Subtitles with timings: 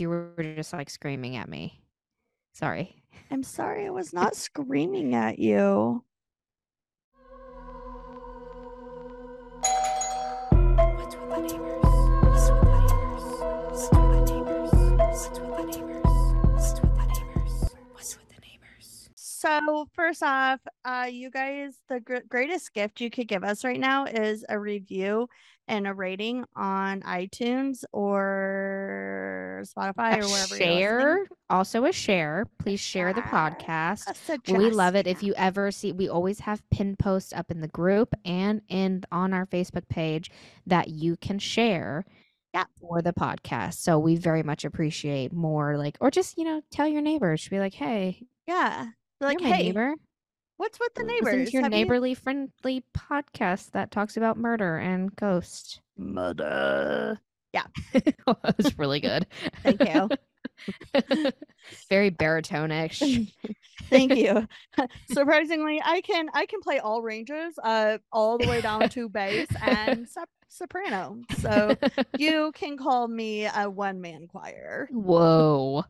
[0.00, 1.82] you were just like screaming at me.
[2.52, 2.96] Sorry.
[3.30, 6.04] I'm sorry, I was not screaming at you.
[10.96, 11.84] What's with the neighbors?
[12.22, 12.60] What's with
[13.90, 14.72] the neighbors?
[14.98, 16.04] What's with the neighbors?
[16.52, 17.74] What's with the neighbors?
[17.92, 19.10] What's with the neighbors?
[19.14, 23.80] So, first off, uh, you guys, the gr- greatest gift you could give us right
[23.80, 25.28] now is a review
[25.70, 32.44] and a rating on iTunes or Spotify A or wherever share, also a share.
[32.58, 34.12] Please share the podcast.
[34.48, 35.06] We love it.
[35.06, 39.04] If you ever see, we always have pin posts up in the group and in
[39.12, 40.30] on our Facebook page
[40.66, 42.04] that you can share.
[42.52, 42.64] Yeah.
[42.80, 43.74] For the podcast.
[43.74, 47.46] So we very much appreciate more like, or just, you know, tell your neighbors.
[47.48, 48.86] Be like, hey, yeah,
[49.20, 49.94] like, hey, neighbor.
[50.60, 51.48] What's with the Listen neighbors?
[51.48, 55.80] to your Have you- neighborly friendly podcast that talks about murder and ghosts.
[55.96, 57.18] Mother.
[57.92, 59.26] that was really good.
[59.62, 60.08] Thank you.
[61.88, 63.02] Very baritone-ish.
[63.90, 64.46] Thank you.
[65.12, 69.48] Surprisingly, I can I can play all ranges, uh, all the way down to bass
[69.62, 71.18] and sop- soprano.
[71.38, 71.74] So
[72.18, 74.88] you can call me a one man choir.
[74.92, 75.84] Whoa.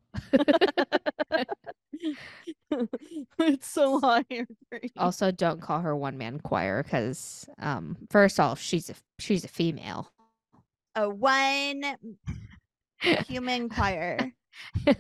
[3.39, 4.25] it's so high.
[4.97, 9.49] Also, don't call her one man choir because, um, first off, she's a she's a
[9.49, 10.11] female.
[10.95, 11.83] A one
[13.27, 14.33] human choir.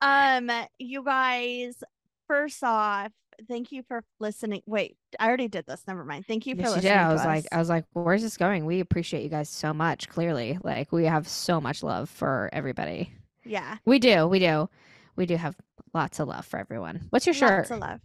[0.00, 1.82] Um, you guys,
[2.28, 3.10] first off,
[3.48, 4.60] thank you for listening.
[4.66, 5.82] Wait, I already did this.
[5.88, 6.26] Never mind.
[6.26, 6.92] Thank you for Yes, listening.
[6.92, 7.46] Yeah, I was like.
[7.50, 8.66] I was like, where's this going?
[8.66, 10.08] We appreciate you guys so much.
[10.10, 13.10] Clearly, like we have so much love for everybody.
[13.44, 14.68] yeah, We do, we do,
[15.16, 15.56] we do have
[15.94, 17.06] lots of love for everyone.
[17.08, 17.60] What's your shirt?
[17.60, 18.00] lots of love.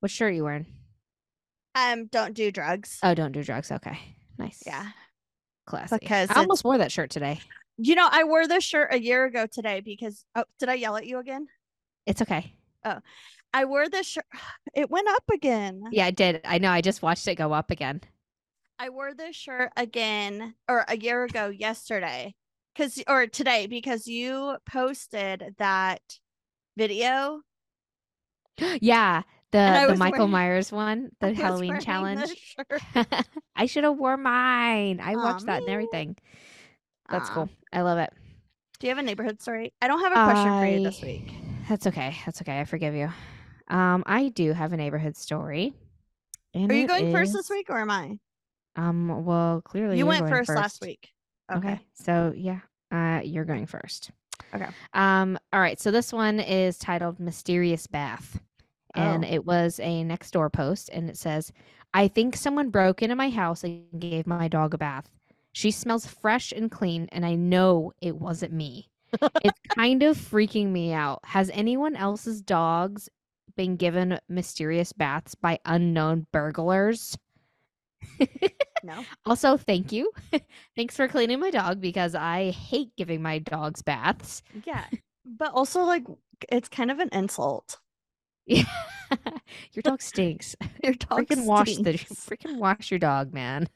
[0.00, 0.66] What shirt are you wearing?
[1.76, 2.98] Um, don't do drugs.
[3.04, 3.70] Oh, don't do drugs.
[3.70, 3.98] Okay,
[4.38, 4.60] nice.
[4.66, 4.88] yeah.
[5.66, 5.96] classy.
[6.00, 7.40] because I almost wore that shirt today.
[7.78, 10.96] You know, I wore this shirt a year ago today because oh, did I yell
[10.96, 11.46] at you again?
[12.06, 12.52] It's okay.
[12.84, 12.98] Oh,
[13.54, 14.26] I wore this shirt.
[14.74, 15.82] It went up again.
[15.90, 16.40] Yeah, I did.
[16.44, 16.70] I know.
[16.70, 18.02] I just watched it go up again.
[18.78, 22.34] I wore this shirt again or a year ago yesterday
[22.74, 26.00] because or today because you posted that
[26.76, 27.40] video.
[28.80, 32.56] yeah, the the Michael wearing- Myers one, the Halloween challenge.
[33.56, 35.00] I should have wore mine.
[35.02, 36.16] I watched that and everything.
[37.08, 37.34] That's Aw.
[37.34, 37.48] cool.
[37.72, 38.12] I love it.
[38.80, 39.72] Do you have a neighborhood story?
[39.82, 41.34] I don't have a question for you this I- week.
[41.68, 42.16] That's okay.
[42.24, 42.60] That's okay.
[42.60, 43.10] I forgive you.
[43.68, 45.74] Um, I do have a neighborhood story.
[46.54, 48.18] and Are you it going first this is- week or am I?
[48.76, 51.10] Um, well, clearly You you're went going first, last week.
[51.52, 51.80] Okay.
[51.94, 52.60] So yeah,
[52.92, 54.10] uh, you're going first.
[54.54, 54.66] Okay.
[54.94, 55.36] Um.
[55.52, 55.78] All right.
[55.80, 58.40] So this one is titled "Mysterious Bath,"
[58.94, 59.28] and Oh.
[59.28, 61.52] it was a next door post, and it says,
[61.92, 65.08] "I think someone broke into my house and gave my dog a bath.
[65.58, 68.90] She smells fresh and clean, and I know it wasn't me.
[69.42, 71.18] it's kind of freaking me out.
[71.24, 73.08] Has anyone else's dogs
[73.56, 77.18] been given mysterious baths by unknown burglars?"
[78.84, 79.04] No.
[79.26, 80.12] Also, thank you.
[80.76, 84.44] Thanks for cleaning my dog because I hate giving my dogs baths.
[84.64, 84.84] Yeah.
[85.24, 86.04] But also like
[86.52, 87.80] it's kind of an insult.
[88.46, 88.62] Yeah.
[89.72, 90.54] your dog stinks.
[90.84, 93.68] Your dog freaking wash the freaking wash your dog, man.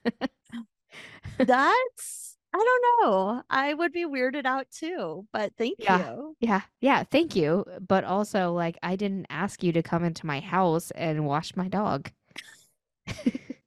[1.39, 3.43] That's I don't know.
[3.49, 5.99] I would be weirded out too, but thank Yeah.
[5.99, 6.37] you.
[6.41, 7.65] yeah, yeah, thank you.
[7.87, 11.69] But also, like, I didn't ask you to come into my house and wash my
[11.69, 12.11] dog.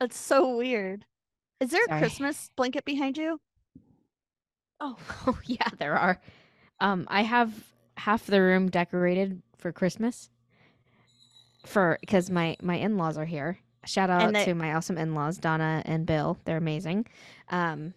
[0.00, 1.06] That's so weird.
[1.60, 1.98] Is there Sorry.
[1.98, 3.40] a Christmas blanket behind you?
[4.80, 4.96] Oh,
[5.26, 6.20] oh yeah, there are.
[6.80, 7.64] Um, I have
[7.96, 10.30] half the room decorated for Christmas.
[11.64, 13.58] For because my my in laws are here.
[13.84, 16.38] Shout out to my awesome in laws, Donna and Bill.
[16.44, 17.06] They're amazing.
[17.50, 17.94] Um,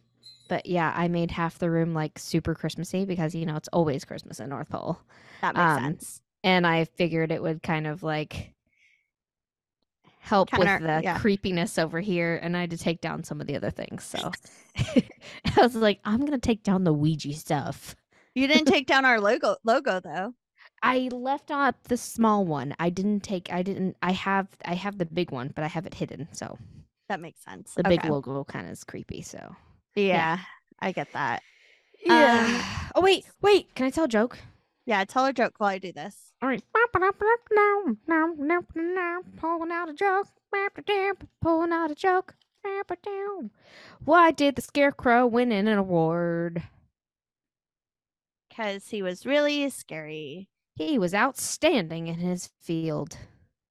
[0.50, 4.04] but yeah, I made half the room like super Christmassy because you know it's always
[4.06, 5.00] Christmas in North Pole,
[5.42, 6.22] That makes Um, sense.
[6.44, 8.54] and I figured it would kind of like
[10.20, 11.20] help Counter- with the yeah.
[11.20, 14.04] creepiness over here, and I had to take down some of the other things.
[14.04, 14.32] So
[14.78, 15.04] I
[15.62, 17.96] was like, I'm gonna take down the Ouija stuff.
[18.34, 20.34] You didn't take down our logo logo though.
[20.86, 22.76] I left off the small one.
[22.80, 23.52] I didn't take.
[23.52, 23.98] I didn't.
[24.02, 24.48] I have.
[24.66, 26.28] I have the big one, but I have it hidden.
[26.32, 26.58] So
[27.10, 27.74] That makes sense.
[27.74, 29.22] the big logo kind of is creepy.
[29.22, 29.56] So
[29.96, 30.40] Yeah,
[30.80, 31.42] I get that.
[32.06, 32.46] yeah.
[32.48, 33.74] Um, oh wait, wait.
[33.76, 34.38] Can I tell a joke?
[34.86, 36.34] Yeah, tell a joke while I do this.
[36.42, 36.62] All right.
[37.52, 40.28] Now, now, now, now, pulling out a joke.
[41.42, 42.36] Pulling out a joke.
[44.04, 46.64] Why did the scarecrow win an award?
[48.50, 50.50] Because he was really scary.
[50.76, 53.18] He was outstanding in his field.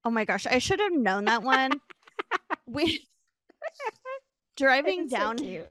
[0.04, 1.72] Oh my gosh, I should have known that one.
[2.66, 3.06] we
[4.56, 5.68] driving so down cute.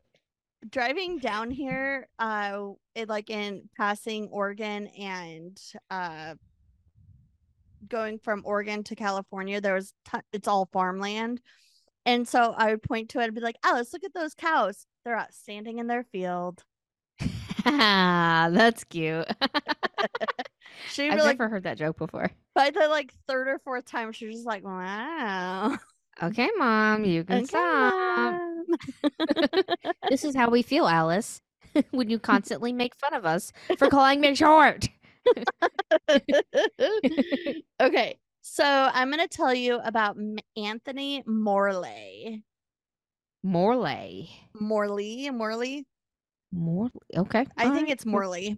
[0.70, 5.60] driving down here, uh, it, like in passing Oregon and
[5.90, 6.36] uh,
[7.88, 11.42] going from Oregon to California, there was ton- it's all farmland,
[12.06, 14.86] and so I would point to it and be like, "Alice, look at those cows!
[15.06, 16.64] They're out standing in their field."
[17.66, 19.28] Ah, That's cute.
[20.90, 22.32] She I've like never heard that joke before.
[22.56, 25.78] by the like third or fourth time, she was just like, "Wow."
[26.22, 28.36] Okay, mom, you can Okay, stop.
[30.10, 31.42] This is how we feel, Alice,
[31.92, 34.90] when you constantly make fun of us for calling me short.
[37.82, 42.44] okay, so I'm gonna tell you about M- Anthony Morley.
[43.44, 44.30] Morley.
[44.60, 45.86] Morley, Morley.
[46.52, 46.92] Morley.
[47.18, 47.46] Okay.
[47.58, 48.58] I think alright, it's Morley.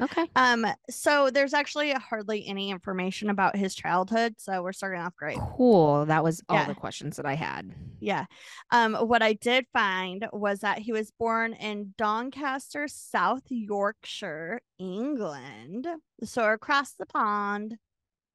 [0.00, 0.26] Okay.
[0.36, 5.38] Um, so there's actually hardly any information about his childhood, so we're starting off great.
[5.56, 6.06] Cool.
[6.06, 6.66] That was all Yeah.
[6.66, 7.74] the questions that I had.
[8.00, 8.26] Yeah.
[8.70, 15.86] Um, what I did find was that he was born in Doncaster, South Yorkshire, England.
[16.24, 17.78] So across the pond.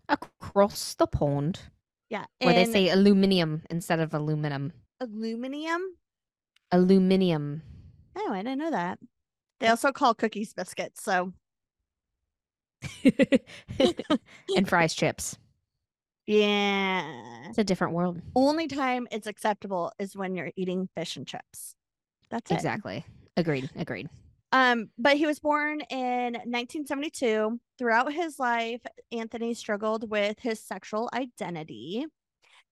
[0.10, 1.60] Across the pond,
[2.10, 2.25] Yeah.
[2.42, 4.71] where they say aluminium instead of aluminum.
[5.01, 5.81] aluminium.
[6.71, 7.62] Aluminium.
[8.15, 9.00] Oh, I didn't know that.
[9.60, 11.03] They also call cookies biscuits.
[11.03, 11.33] So
[14.56, 15.38] and fries chips.
[16.25, 17.03] yeah.
[17.50, 18.21] It's a different world.
[18.35, 21.75] Only time it's acceptable is when you're eating fish and chips.
[22.29, 22.56] That's it.
[22.56, 23.06] Exactly.
[23.38, 23.69] Agreed.
[23.75, 24.09] Agreed.
[24.51, 27.59] Um, but he was born in 1972.
[27.77, 28.81] Throughout his life,
[29.12, 32.06] Anthony struggled with his sexual identity.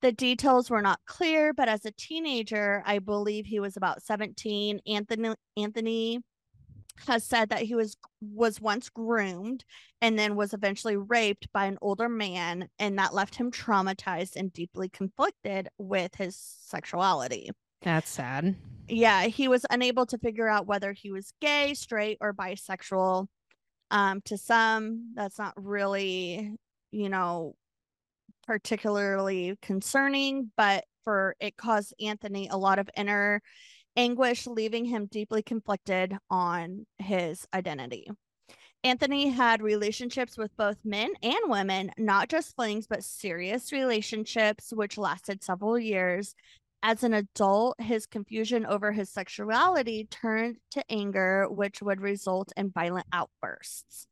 [0.01, 4.79] The details were not clear, but as a teenager, I believe he was about 17.
[4.87, 6.19] Anthony Anthony
[7.07, 9.63] has said that he was was once groomed
[10.01, 14.53] and then was eventually raped by an older man and that left him traumatized and
[14.53, 17.49] deeply conflicted with his sexuality
[17.81, 18.55] That's sad.
[18.87, 23.27] yeah, he was unable to figure out whether he was gay, straight, or bisexual.
[23.91, 26.55] Um, to some, that's not really,
[26.91, 27.55] you know,
[28.47, 33.41] particularly concerning, but for it caused Anthony a lot of inner
[33.95, 38.09] anguish, leaving him deeply conflicted on his identity.
[38.83, 44.97] Anthony had relationships with both men and women, not just flings, but serious relationships, which
[44.97, 46.35] lasted several years.
[46.83, 52.69] As an adult, his confusion over his sexuality turned to anger, which would result in
[52.69, 54.05] violent outbursts.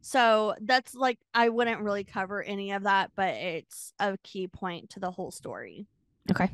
[0.00, 4.90] So that's like, I wouldn't really cover any of that, but it's a key point
[4.90, 5.86] to the whole story.
[6.30, 6.50] Okay.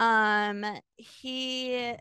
[0.00, 0.64] Um,
[0.96, 1.94] he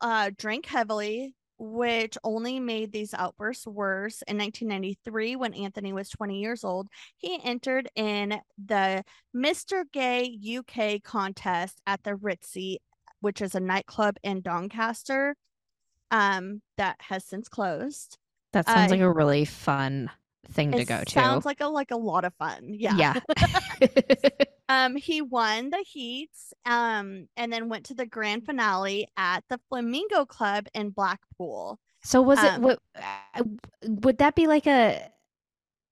[0.00, 4.22] uh drank heavily, which only made these outbursts worse.
[4.26, 9.04] In 1993, when Anthony was 20 years old, he entered in the
[9.34, 9.84] Mr.
[9.92, 12.78] Gay UK contest at the Ritzy,
[13.20, 15.36] which is a nightclub in Doncaster.
[16.10, 18.18] Um, that has since closed.
[18.52, 20.10] That sounds Uh, like a really fun
[20.48, 21.10] thing to go to.
[21.10, 22.68] sounds like a like a lot of fun.
[22.72, 22.96] Yeah.
[22.96, 23.20] yeah.
[24.66, 29.60] Um, he won the heats, um, and then went to the grand finale at the
[29.68, 31.78] Flamingo Club in Blackpool.
[32.02, 33.42] so was it Um, what uh,
[33.86, 35.10] would that be like a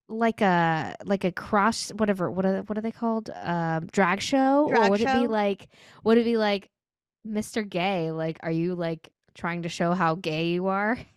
[0.09, 4.69] like a like a cross whatever what are what are they called um drag show
[4.69, 5.69] or Drag would it be like
[6.05, 6.71] would it be like
[7.27, 7.67] Mr.
[7.69, 10.99] Gay like are you like trying to show how gay you are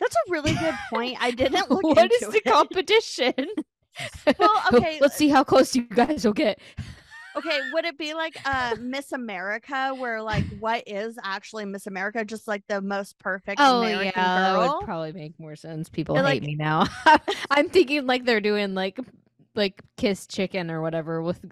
[0.00, 1.16] That's a really good point.
[1.20, 2.44] I didn't look What is the it.
[2.44, 3.34] competition
[4.38, 6.58] Well, okay, let's see how close you guys will get
[7.36, 12.24] Okay, would it be like uh Miss America, where like what is actually Miss America?
[12.24, 14.76] Just like the most perfect Oh American yeah, that girl.
[14.78, 15.88] would probably make more sense.
[15.88, 16.86] People They're hate like- me now.
[17.50, 18.98] I'm thinking like they're doing like
[19.56, 21.44] like kiss chicken or whatever with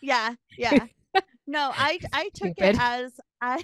[0.00, 0.86] Yeah, yeah.
[1.46, 2.74] No, I I took Stupid.
[2.74, 3.62] it as I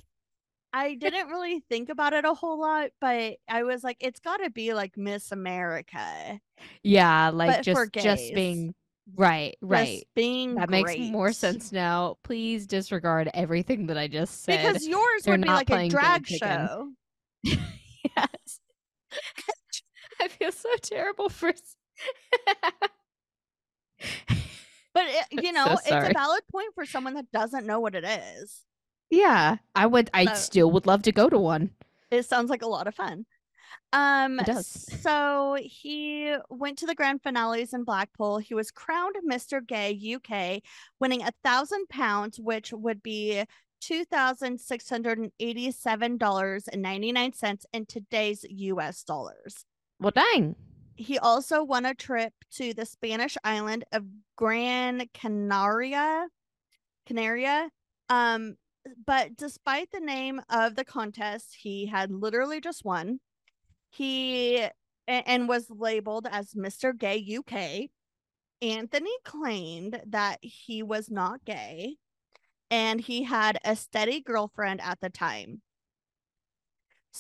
[0.77, 4.39] I didn't really think about it a whole lot, but I was like, it's got
[4.39, 6.41] to be like Miss America,
[6.83, 8.75] yeah, like But just just being
[9.17, 10.01] right, right.
[10.01, 12.17] Just being That makes more sense now.
[12.25, 14.67] Please disregard everything that I just said.
[14.67, 16.91] because yours they're would be like a drag show.
[17.45, 17.59] yes.
[20.21, 21.53] I feel so terrible for
[24.93, 27.95] But it, you know, so it's a valid point for someone that doesn't know what
[27.95, 28.63] it is.
[29.11, 31.71] Yeah, I would I So- still would love to go to one.
[32.11, 33.27] It sounds like a lot of fun.
[33.93, 34.87] Um, It does.
[35.03, 38.39] So he went to the grand finales in Blackpool.
[38.39, 39.65] He was crowned Mr.
[39.65, 40.63] Gay UK,
[41.01, 43.45] winning a thousand pounds, which would be
[43.81, 49.05] two thousand six hundred and eighty-seven dollars and ninety-nine cents in today's U.S.
[49.05, 49.65] dollars.
[50.01, 50.57] Well dang.
[50.97, 54.05] He also won a trip to the Spanish island of
[54.37, 56.27] Gran Canaria,
[57.07, 57.69] Canaria,
[58.09, 58.57] um,
[59.07, 63.21] but despite the name of the contest, he had literally just won.
[63.91, 64.67] He
[65.07, 66.93] and was labeled as Mr.
[66.93, 67.91] Gay UK.
[68.63, 71.97] Anthony claimed that he was not gay
[72.71, 75.61] and he had a steady girlfriend at the time.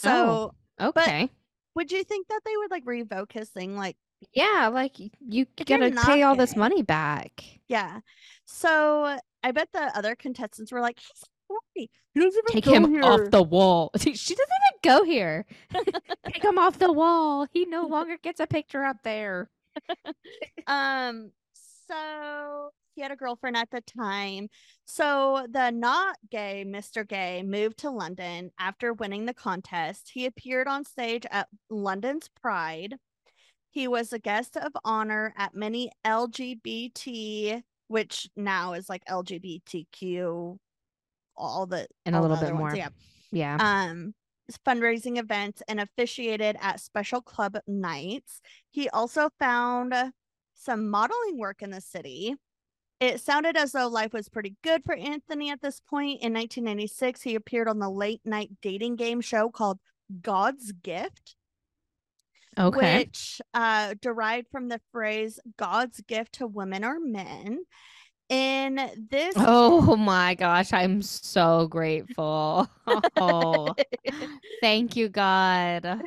[0.05, 1.31] Oh, so, Okay.
[1.75, 3.77] would you think that they would like revoke his thing?
[3.77, 3.97] Like,
[4.33, 7.45] yeah, like you gotta pay all this money back.
[7.69, 8.01] yeah.
[8.45, 11.25] So, I bet the other contestants were like, he's
[11.75, 13.91] He doesn't even Take him off the wall.
[13.99, 15.47] she doesn't even go here.
[16.33, 17.47] Take him off the wall.
[17.53, 19.51] He no longer gets a picture up there.
[20.67, 21.31] Um,
[21.89, 24.49] so he had a girlfriend at the time.
[24.85, 27.07] So the not gay Mr.
[27.07, 30.11] Gay moved to London after winning the contest.
[30.15, 32.95] He appeared on stage at London's Pride.
[33.71, 40.57] He was a guest of honor at many LGBT, which now is like LGBTQ,
[41.37, 42.77] all the And a all the little bit other ones, more.
[42.77, 42.89] yeah
[43.31, 43.57] Yeah.
[43.89, 44.15] um
[44.67, 48.41] fundraising events and officiated at special club nights.
[48.71, 49.95] He also found
[50.55, 52.35] some modeling work in the city.
[53.01, 56.23] It sounded as though life was pretty good for Anthony at this point.
[56.23, 59.79] In 1996, he appeared on the late night dating game show called
[60.23, 61.37] God's Gift,
[62.59, 62.99] okay.
[62.99, 67.61] which uh, derived from the phrase God's gift to women or men.
[68.35, 72.69] In this Oh my gosh, I'm so grateful.
[73.17, 73.75] Oh,
[74.61, 76.03] thank you, God.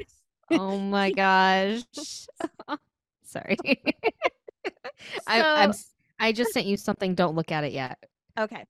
[0.51, 1.83] Oh my gosh.
[3.23, 3.57] Sorry.
[5.25, 5.85] I, I'm So-
[6.19, 7.15] I just sent you something.
[7.15, 7.97] Don't look at it yet.
[8.37, 8.65] Okay.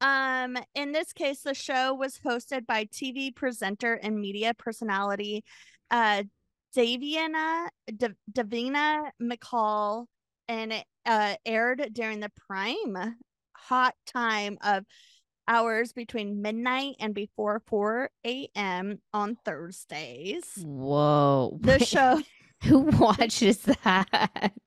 [0.00, 5.42] Um, in this case, the show was hosted by TV presenter and media personality
[5.90, 6.22] uh
[6.76, 10.06] Daviana Da- Davina McCall,
[10.48, 13.16] and it uh, aired during the prime
[13.56, 14.84] hot time of
[15.46, 18.98] hours between midnight and before 4 a.m.
[19.12, 20.44] on Thursdays.
[20.62, 21.58] Whoa.
[21.62, 22.20] The show,
[22.64, 24.62] Who watches that?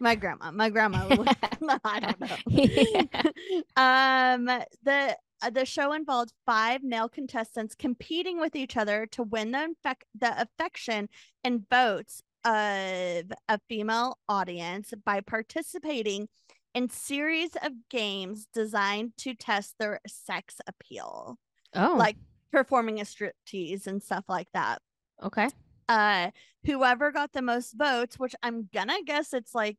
[0.00, 1.06] my grandma, my grandma,
[1.84, 2.36] I don't know.
[2.48, 3.02] Yeah.
[3.76, 4.46] um
[4.82, 9.58] the uh, the show involved five male contestants competing with each other to win the
[9.68, 11.10] infec- the affection
[11.44, 16.28] and votes of a female audience by participating
[16.74, 21.38] in series of games designed to test their sex appeal
[21.74, 22.16] Oh, like
[22.52, 24.80] performing a striptease and stuff like that
[25.22, 25.48] okay.
[25.88, 26.30] uh
[26.64, 29.78] whoever got the most votes which i'm gonna guess it's like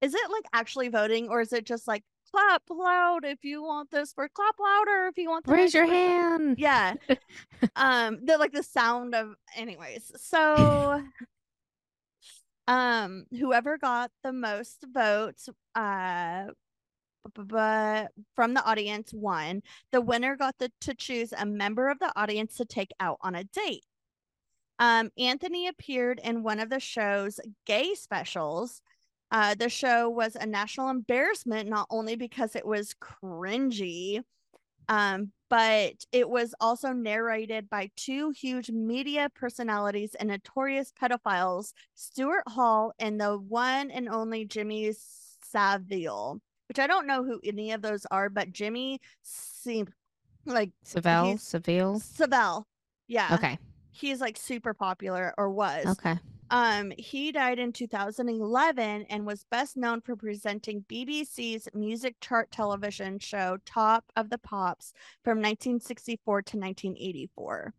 [0.00, 3.90] is it like actually voting or is it just like clap loud if you want
[3.90, 6.56] this for clap louder if you want the Raise your person?" hand.
[6.58, 6.94] yeah
[7.76, 11.02] um the like the sound of anyways so
[12.66, 16.46] um whoever got the most votes uh
[17.34, 19.62] but from the audience won.
[19.92, 23.34] The winner got the, to choose a member of the audience to take out on
[23.34, 23.84] a date.
[24.78, 28.82] Um anthony appeared in one of the show's gay specials.
[29.30, 34.20] Uh the show was a national embarrassment not only because it was cringy
[34.88, 42.42] um, but it was also narrated by two huge media personalities and notorious pedophiles, Stuart
[42.48, 44.92] Hall and the one and only Jimmy
[45.42, 49.90] Savile, which I don't know who any of those are, but Jimmy seemed
[50.44, 52.00] like Seville, he's- Seville.
[52.00, 52.64] Savelle.
[53.06, 53.34] Yeah.
[53.34, 53.58] Okay.
[53.92, 55.86] He's like super popular or was.
[55.86, 56.18] Okay.
[56.50, 63.18] Um, he died in 2011 and was best known for presenting BBC's music chart television
[63.18, 64.92] show Top of the Pops
[65.24, 67.74] from 1964 to 1984.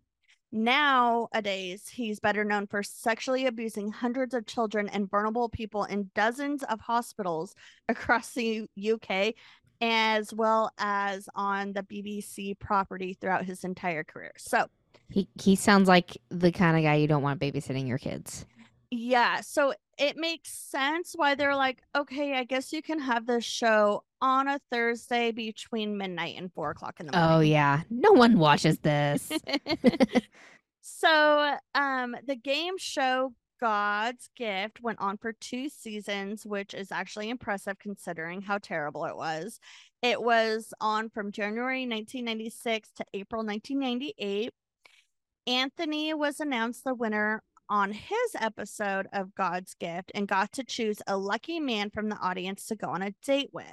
[0.51, 6.63] Nowadays, he's better known for sexually abusing hundreds of children and vulnerable people in dozens
[6.63, 7.53] of hospitals
[7.89, 9.33] across the UK,
[9.81, 14.31] as well as on the BBC property throughout his entire career.
[14.37, 14.67] So,
[15.09, 18.45] He he sounds like the kind of guy you don't want babysitting your kids.
[18.91, 23.43] Yeah, so it makes sense why they're like, okay, I guess you can have this
[23.43, 27.35] show on a Thursday between midnight and four o'clock in the morning.
[27.35, 27.81] Oh yeah.
[27.89, 29.31] No one watches this.
[30.81, 37.29] so um the game show God's Gift went on for two seasons, which is actually
[37.29, 39.59] impressive considering how terrible it was.
[40.01, 44.51] It was on from January 1996 to April 1998.
[45.47, 50.97] Anthony was announced the winner on his episode of God's Gift and got to choose
[51.07, 53.65] a lucky man from the audience to go on a date with.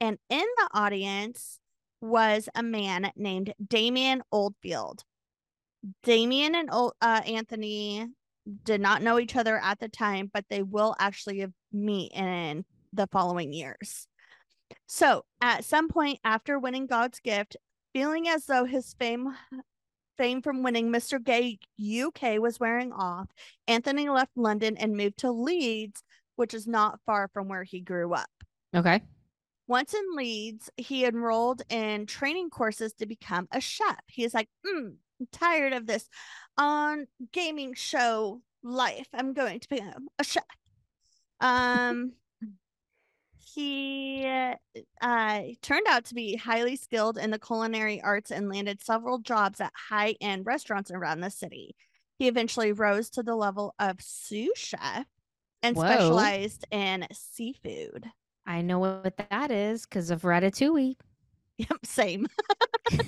[0.00, 1.58] And in the audience
[2.00, 5.04] was a man named Damien Oldfield.
[6.02, 8.06] Damien and uh, Anthony
[8.64, 13.06] did not know each other at the time, but they will actually meet in the
[13.06, 14.06] following years.
[14.86, 17.56] So, at some point after winning God's gift,
[17.92, 19.34] feeling as though his fame
[20.16, 21.22] fame from winning Mr.
[21.22, 23.28] Gay UK was wearing off,
[23.66, 26.02] Anthony left London and moved to Leeds,
[26.36, 28.30] which is not far from where he grew up.
[28.74, 29.02] Okay.
[29.66, 34.00] Once in Leeds, he enrolled in training courses to become a chef.
[34.08, 36.08] He's like, mm, I'm tired of this
[36.58, 39.08] on gaming show life.
[39.14, 40.44] I'm going to become a chef.
[41.40, 42.12] Um,
[43.54, 44.24] he
[45.00, 49.60] uh, turned out to be highly skilled in the culinary arts and landed several jobs
[49.60, 51.74] at high end restaurants around the city.
[52.18, 55.06] He eventually rose to the level of sous chef
[55.62, 55.84] and Whoa.
[55.84, 58.06] specialized in seafood.
[58.46, 60.96] I know what that is because of Ratatouille.
[61.58, 62.26] Yep, same.
[62.90, 63.04] I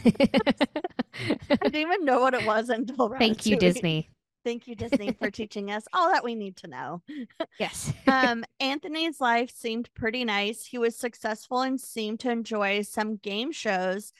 [1.48, 4.10] didn't even know what it was until Thank you, Disney.
[4.44, 7.02] Thank you, Disney, for teaching us all that we need to know.
[7.58, 7.92] Yes.
[8.08, 10.64] Um, Anthony's life seemed pretty nice.
[10.64, 14.12] He was successful and seemed to enjoy some game shows.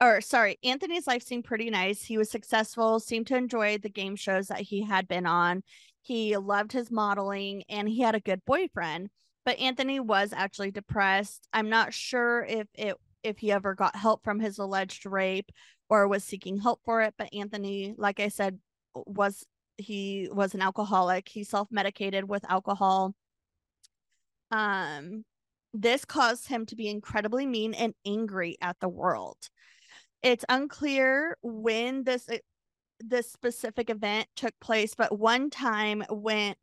[0.00, 2.02] Or sorry, Anthony's life seemed pretty nice.
[2.02, 5.62] He was successful, seemed to enjoy the game shows that he had been on.
[6.02, 9.10] He loved his modeling and he had a good boyfriend.
[9.44, 11.46] But Anthony was actually depressed.
[11.52, 15.50] I'm not sure if it if he ever got help from his alleged rape
[15.88, 17.14] or was seeking help for it.
[17.16, 18.58] But Anthony, like I said,
[18.94, 21.28] was he was an alcoholic.
[21.28, 23.14] He self-medicated with alcohol.
[24.50, 25.24] Um
[25.74, 29.36] this caused him to be incredibly mean and angry at the world.
[30.22, 32.38] It's unclear when this uh,
[33.00, 36.54] this specific event took place, but one time when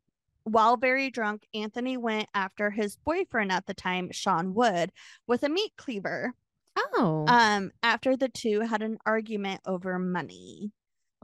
[0.44, 4.92] while very drunk, Anthony went after his boyfriend at the time, Sean Wood,
[5.26, 6.34] with a meat cleaver.
[6.76, 7.24] Oh.
[7.26, 10.70] Um, after the two had an argument over money.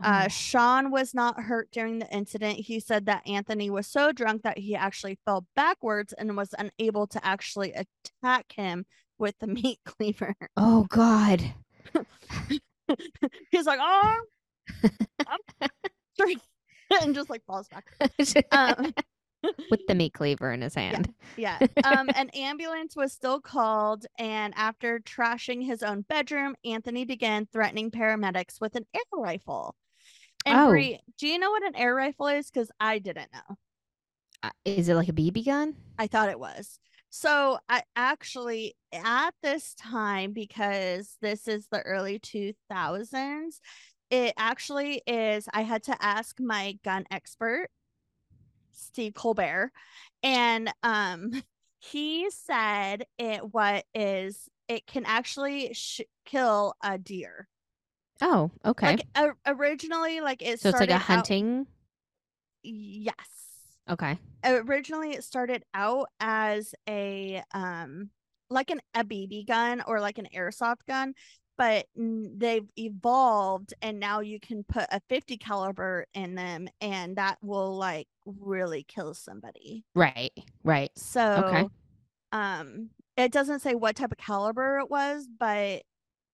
[0.02, 0.28] Uh, Oh.
[0.28, 2.58] Sean was not hurt during the incident.
[2.58, 7.06] He said that Anthony was so drunk that he actually fell backwards and was unable
[7.08, 8.84] to actually attack him
[9.18, 10.34] with the meat cleaver.
[10.56, 11.42] oh God.
[13.50, 14.20] He's like, oh,
[15.26, 15.38] I'm
[16.18, 16.36] sorry,"
[17.02, 17.86] and just like falls back.
[18.50, 18.92] Um,
[19.70, 21.12] With the meat cleaver in his hand.
[21.36, 21.58] yeah.
[21.84, 27.90] Um, an ambulance was still called, and after trashing his own bedroom, Anthony began threatening
[27.90, 29.74] paramedics with an air rifle.
[30.44, 30.68] And Oh.
[30.70, 32.50] Bree, do you know what an air rifle is?
[32.50, 33.56] Because I didn't know.
[34.42, 35.76] Uh, Is it like a BB gun?
[35.98, 36.80] I thought it was.
[37.10, 43.60] So I actually at this time because this is the early 2000s,
[44.10, 47.68] it actually is I had to ask my gun expert
[48.72, 49.72] Steve Colbert
[50.22, 51.30] and um
[51.78, 57.48] he said it what is it can actually sh- kill a deer.
[58.20, 58.98] Oh, okay.
[59.16, 61.66] Like originally like it so it's like a out- hunting.
[62.62, 63.14] yes
[63.90, 64.16] Okay.
[64.44, 68.10] originally it started out as a um
[68.48, 71.14] like an a BB gun or like an airsoft gun
[71.62, 77.38] but they've evolved and now you can put a 50 caliber in them and that
[77.40, 80.32] will like really kill somebody Right.
[80.64, 80.90] Right.
[80.96, 81.68] so okay.
[82.32, 85.82] um it doesn't say what type of caliber it was but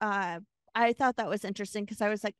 [0.01, 0.41] uh
[0.75, 2.35] i thought that was interesting because i was like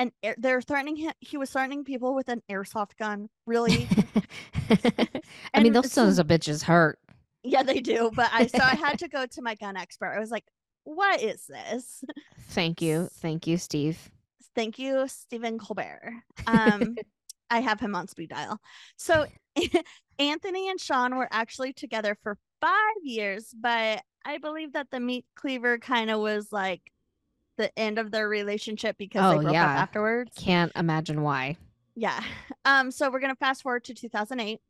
[0.00, 3.86] and they're threatening him he was threatening people with an airsoft gun really
[5.54, 6.98] I mean, those so- sons of bitches hurt.
[7.44, 8.10] Yeah, they do.
[8.12, 10.12] But I so I had to go to my gun expert.
[10.16, 10.44] I was like,
[10.86, 12.02] what is this?
[12.50, 13.08] Thank you.
[13.20, 14.10] Thank you, Steve.
[14.54, 16.12] Thank you, Stephen Colbert.
[16.46, 16.96] Um,
[17.50, 18.58] I have him on speed dial.
[18.96, 19.26] So
[20.18, 25.24] Anthony and Sean were actually together for five years, but I believe that the meat
[25.34, 26.82] cleaver kind of was like
[27.58, 29.64] the end of their relationship because Oh, they broke yeah.
[29.64, 30.32] up afterwards.
[30.36, 31.56] Can't imagine why.
[31.94, 32.22] Yeah.
[32.64, 34.60] Um, so we're gonna fast forward to 2008.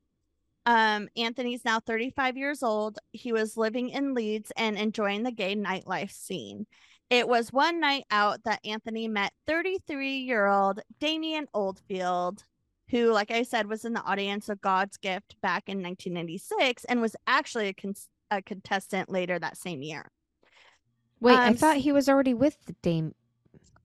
[0.66, 2.98] Um, Anthony's now 35 years old.
[3.12, 6.66] He was living in Leeds and enjoying the gay nightlife scene.
[7.08, 12.42] It was one night out that Anthony met 33 year old Damien Oldfield,
[12.90, 17.00] who, like I said, was in the audience of God's Gift back in 1996 and
[17.00, 20.10] was actually a, cons- a contestant later that same year.
[21.20, 23.14] Wait, I Um, thought he was already with the Dame.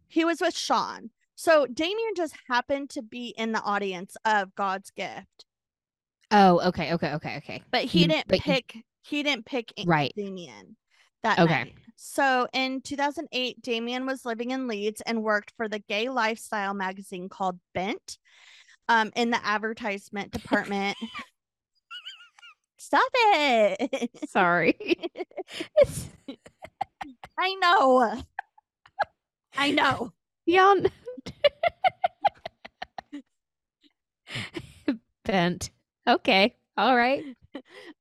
[0.07, 1.11] He was with Sean.
[1.35, 5.45] So Damien just happened to be in the audience of God's Gift.
[6.31, 7.63] Oh, okay, okay, okay, okay.
[7.71, 10.13] but he You- didn't but you- pick he didn't pick Right.
[10.15, 10.77] Damien
[11.23, 11.63] that Okay.
[11.65, 11.73] night.
[11.95, 17.27] So in 2008, Damien was living in Leeds and worked for the gay lifestyle magazine
[17.29, 18.17] called Bent
[18.87, 20.97] um, in the advertisement department.
[22.77, 24.11] Stop it.
[24.29, 24.77] Sorry.
[27.37, 28.21] I know.
[29.57, 30.13] I know.
[30.45, 30.83] Y'all
[35.25, 35.69] bent.
[36.07, 36.55] Okay.
[36.77, 37.23] All right.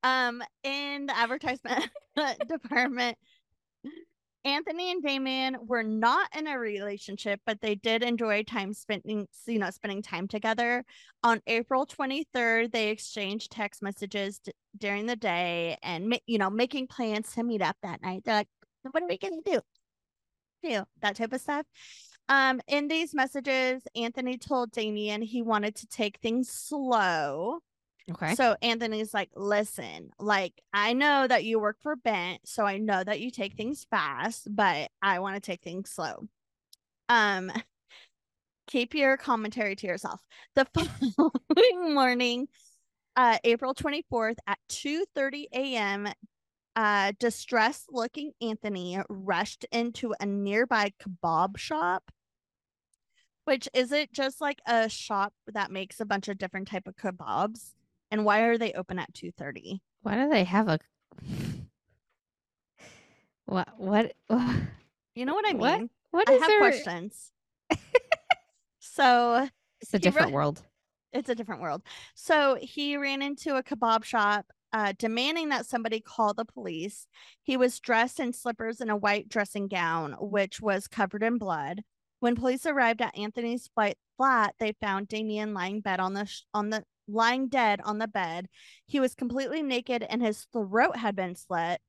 [0.05, 1.91] Um, in the advertisement
[2.49, 3.19] department,
[4.45, 9.59] Anthony and Damien were not in a relationship, but they did enjoy time spending, you
[9.59, 10.85] know, spending time together.
[11.23, 16.87] On April 23rd, they exchanged text messages d- during the day and, you know, making
[16.87, 18.23] plans to meet up that night.
[18.25, 18.49] They're like,
[18.91, 19.61] what are we going to do?
[20.63, 21.67] Do that type of stuff.
[22.31, 27.59] Um, in these messages, Anthony told Damien he wanted to take things slow.
[28.13, 28.35] Okay.
[28.35, 33.03] So Anthony's like, listen, like I know that you work for Bent, so I know
[33.03, 36.27] that you take things fast, but I want to take things slow.
[37.09, 37.53] Um,
[38.67, 40.21] keep your commentary to yourself.
[40.55, 42.49] The following morning,
[43.17, 46.09] uh, April 24th at 2:30 a.m.,
[46.77, 52.11] uh, distressed looking Anthony rushed into a nearby kebab shop.
[53.45, 56.97] Which is it just like a shop that makes a bunch of different type of
[56.97, 57.75] kebabs?
[58.11, 59.81] And why are they open at 2:30?
[60.03, 60.79] Why do they have a
[63.47, 64.13] what what
[65.15, 65.79] You know what I What?
[65.81, 65.91] mean?
[66.11, 66.59] what I have there?
[66.61, 67.33] questions.
[68.79, 69.49] so
[69.81, 70.63] It's a different world.
[71.13, 71.83] it's a different world.
[72.15, 77.07] So he ran into a kebab shop, uh, demanding that somebody call the police.
[77.43, 81.83] He was dressed in slippers and a white dressing gown, which was covered in blood.
[82.21, 86.71] When police arrived at Anthony's flat, they found Damien lying bed on the sh- on
[86.71, 88.47] the lying dead on the bed.
[88.87, 91.81] He was completely naked and his throat had been slit.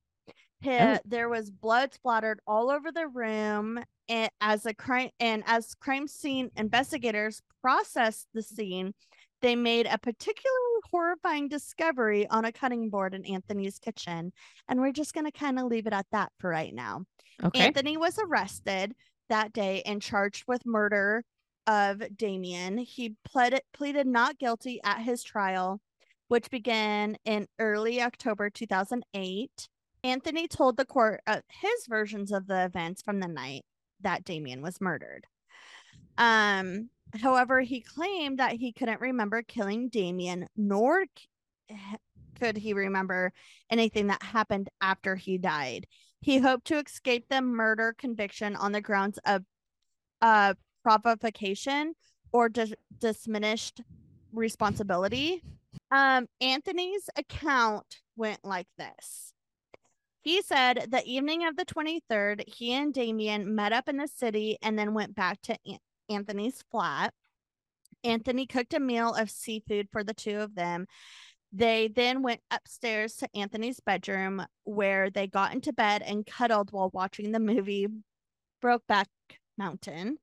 [0.64, 0.98] Hi- Oh.
[1.04, 3.82] There was blood splattered all over the room.
[4.08, 8.94] And as a crime and as crime scene investigators processed the scene,
[9.40, 10.58] they made a particularly
[10.90, 14.32] horrifying discovery on a cutting board in Anthony's kitchen.
[14.68, 17.04] And we're just going to kind of leave it at that for right now.
[17.42, 17.60] Okay.
[17.60, 18.94] Anthony was arrested
[19.28, 21.24] that day and charged with murder
[21.66, 22.78] of Damien.
[22.78, 25.80] He pleaded pleaded not guilty at his trial,
[26.28, 29.68] which began in early October 2008.
[30.04, 33.64] Anthony told the court his versions of the events from the night
[34.00, 35.26] that Damien was murdered.
[36.18, 41.04] Um, however, he claimed that he couldn't remember killing Damien, nor
[42.38, 43.32] could he remember
[43.70, 45.86] anything that happened after he died.
[46.20, 49.42] He hoped to escape the murder conviction on the grounds of
[50.20, 51.94] uh, provocation
[52.32, 53.82] or dis- diminished
[54.32, 55.42] responsibility.
[55.90, 59.32] Um, Anthony's account went like this.
[60.22, 64.56] He said the evening of the 23rd, he and Damien met up in the city
[64.62, 67.12] and then went back to An- Anthony's flat.
[68.04, 70.86] Anthony cooked a meal of seafood for the two of them.
[71.52, 76.90] They then went upstairs to Anthony's bedroom where they got into bed and cuddled while
[76.94, 77.88] watching the movie
[78.62, 79.06] Brokeback
[79.58, 80.18] Mountain.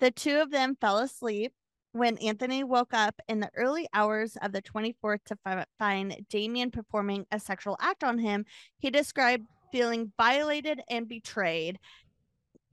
[0.00, 1.52] The two of them fell asleep
[1.92, 6.70] when Anthony woke up in the early hours of the 24th to fi- find Damien
[6.72, 8.44] performing a sexual act on him.
[8.78, 11.78] He described feeling violated and betrayed,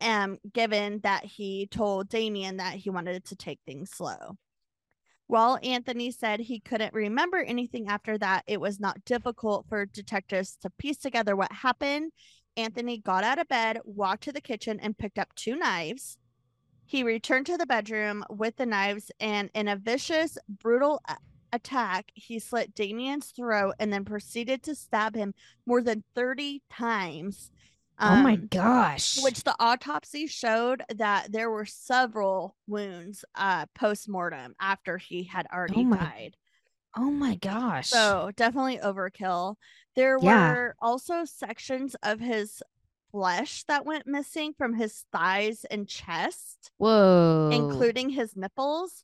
[0.02, 4.38] um, given that he told Damien that he wanted to take things slow.
[5.28, 10.58] While Anthony said he couldn't remember anything after that, it was not difficult for detectives
[10.58, 12.12] to piece together what happened.
[12.58, 16.18] Anthony got out of bed, walked to the kitchen, and picked up two knives.
[16.92, 21.02] He returned to the bedroom with the knives, and in a vicious, brutal
[21.54, 25.34] attack, he slit Damien's throat and then proceeded to stab him
[25.66, 27.50] more than 30 times.
[28.02, 29.24] oh my Um, gosh.
[29.24, 35.86] which the autopsy showed that there were several wounds uh post-mortem after he had already
[35.86, 36.36] my died
[36.98, 37.88] oh my gosh.
[37.90, 39.56] so definitely overkill
[39.96, 40.52] there Yeah.
[40.54, 42.62] were also sections of his
[43.12, 47.50] flesh that went missing from his thighs and chest Whoa.
[47.52, 49.04] including his nipples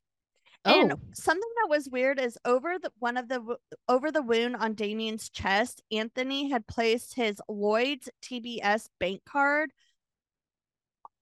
[0.65, 0.81] oh.
[0.81, 4.73] and something that was weird is over the one of the over the wound on
[4.73, 9.71] Damien's chest, Anthony had placed his Lloyd's TBS bank card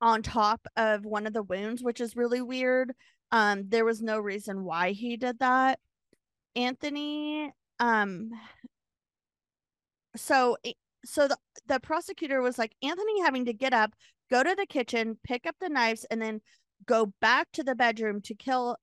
[0.01, 2.93] on top of one of the wounds, which is really weird.
[3.31, 5.79] Um, there was no reason why he did that.
[6.55, 8.31] Anthony, um,
[10.15, 11.37] so i- so the
[11.67, 13.93] the prosecutor was like Anthony having to get up,
[14.29, 16.41] go to the kitchen, pick up the knives, and then
[16.85, 18.77] go back to the bedroom to kill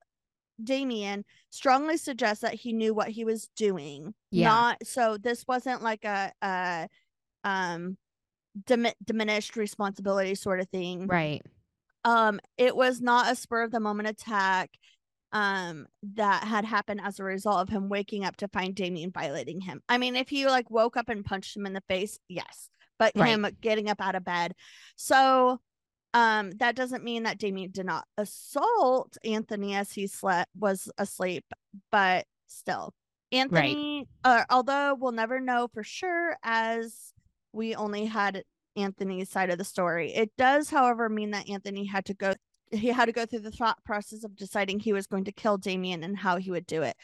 [0.63, 4.13] Damien strongly suggests that he knew what he was doing.
[4.31, 4.49] Yeah.
[4.49, 6.87] Not so this wasn't like a a
[7.43, 7.97] um
[8.67, 11.07] dimi- diminished responsibility sort of thing.
[11.07, 11.41] right.
[12.05, 14.69] Um it was not a spur of the moment attack
[15.33, 19.59] um that had happened as a result of him waking up to find Damien violating
[19.59, 19.81] him.
[19.89, 22.69] I mean if he like woke up and punched him in the face, yes.
[22.99, 23.29] But Right.
[23.29, 24.53] him getting up out of bed.
[24.95, 25.59] So
[26.13, 31.43] um that doesn't mean that Damien did not assault Anthony as he slept was asleep,
[31.91, 32.93] but still.
[33.31, 37.13] Anthony uh, although we'll never know for sure as
[37.51, 38.43] we only had
[38.75, 40.13] Anthony's side of the story.
[40.13, 42.33] It does, however, mean that Anthony had to go
[42.73, 45.57] he had to go through the thought process of deciding he was going to kill
[45.57, 46.95] Damien and how he would do it.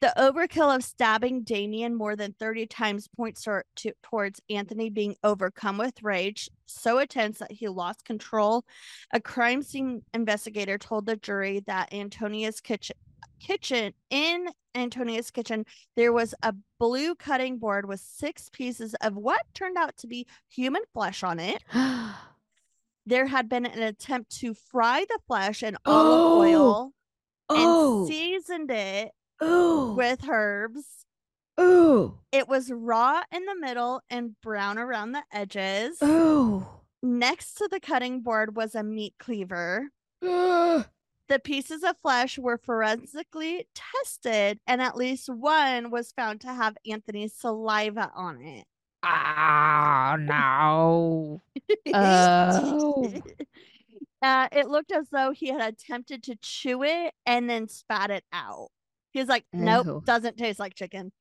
[0.00, 5.78] The overkill of stabbing Damien more than 30 times points to, towards Anthony being overcome
[5.78, 8.66] with rage, so intense that he lost control.
[9.12, 12.96] A crime scene investigator told the jury that Antonia's kitchen
[13.38, 19.42] kitchen in Antonia's kitchen there was a blue cutting board with six pieces of what
[19.52, 21.62] turned out to be human flesh on it.
[23.06, 26.40] There had been an attempt to fry the flesh in olive Oh.
[26.40, 26.92] oil
[27.48, 31.06] oh, and seasoned it oh, with herbs.
[31.56, 35.98] oh, It was raw in the middle and brown around the edges.
[36.02, 36.80] oh.
[37.02, 39.88] Next to the cutting board was a meat cleaver.
[40.22, 40.84] Ugh.
[41.28, 46.76] The pieces of flesh were forensically tested, and at least one was found to have
[46.88, 48.64] Anthony's saliva on it.
[49.08, 51.40] Ah, no.
[51.92, 53.12] Oh.
[54.22, 58.24] uh, it looked as though he had attempted to chew it and then spat it
[58.32, 58.68] out.
[59.12, 60.02] He was like, nope, Ew.
[60.04, 61.12] doesn't taste like chicken.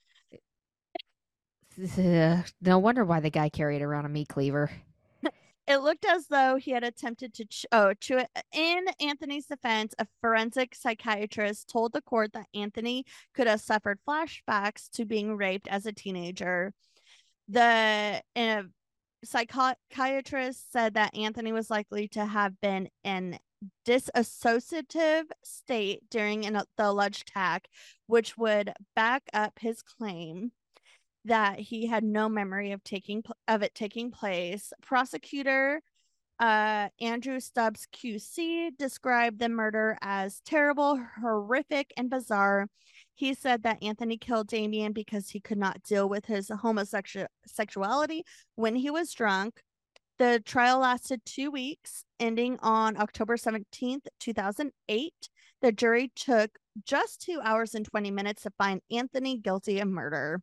[1.97, 4.69] Ugh, No wonder why the guy carried around a meat cleaver.
[5.67, 8.29] It looked as though he had attempted to ch- oh chew it.
[8.53, 14.91] In Anthony's defense, a forensic psychiatrist told the court that Anthony could have suffered flashbacks
[14.91, 16.71] to being raped as a teenager.
[17.47, 18.63] The uh,
[19.23, 23.39] psychiatrist said that Anthony was likely to have been in
[23.85, 27.67] disassociative state during an, the alleged attack,
[28.07, 30.51] which would back up his claim
[31.25, 34.71] that he had no memory of taking of it taking place.
[34.81, 35.81] Prosecutor
[36.39, 42.67] uh, Andrew Stubbs QC described the murder as terrible, horrific, and bizarre.
[43.15, 48.23] He said that Anthony killed Damien because he could not deal with his homosexual sexuality
[48.55, 49.61] when he was drunk.
[50.17, 55.29] The trial lasted two weeks, ending on October 17th, 2008.
[55.61, 56.51] The jury took
[56.85, 60.41] just two hours and 20 minutes to find Anthony guilty of murder.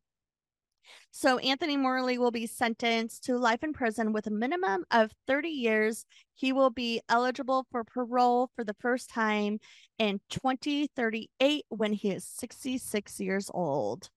[1.11, 5.49] So Anthony Morley will be sentenced to life in prison with a minimum of 30
[5.49, 6.05] years.
[6.35, 9.59] He will be eligible for parole for the first time
[9.99, 14.09] in 2038 when he is 66 years old.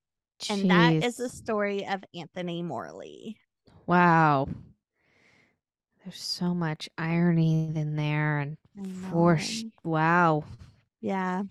[0.49, 3.37] And that is the story of Anthony Morley.
[3.87, 4.47] Wow.
[6.03, 9.41] There's so much irony in there and I for know.
[9.41, 10.43] sh- wow.
[11.01, 11.43] Yeah.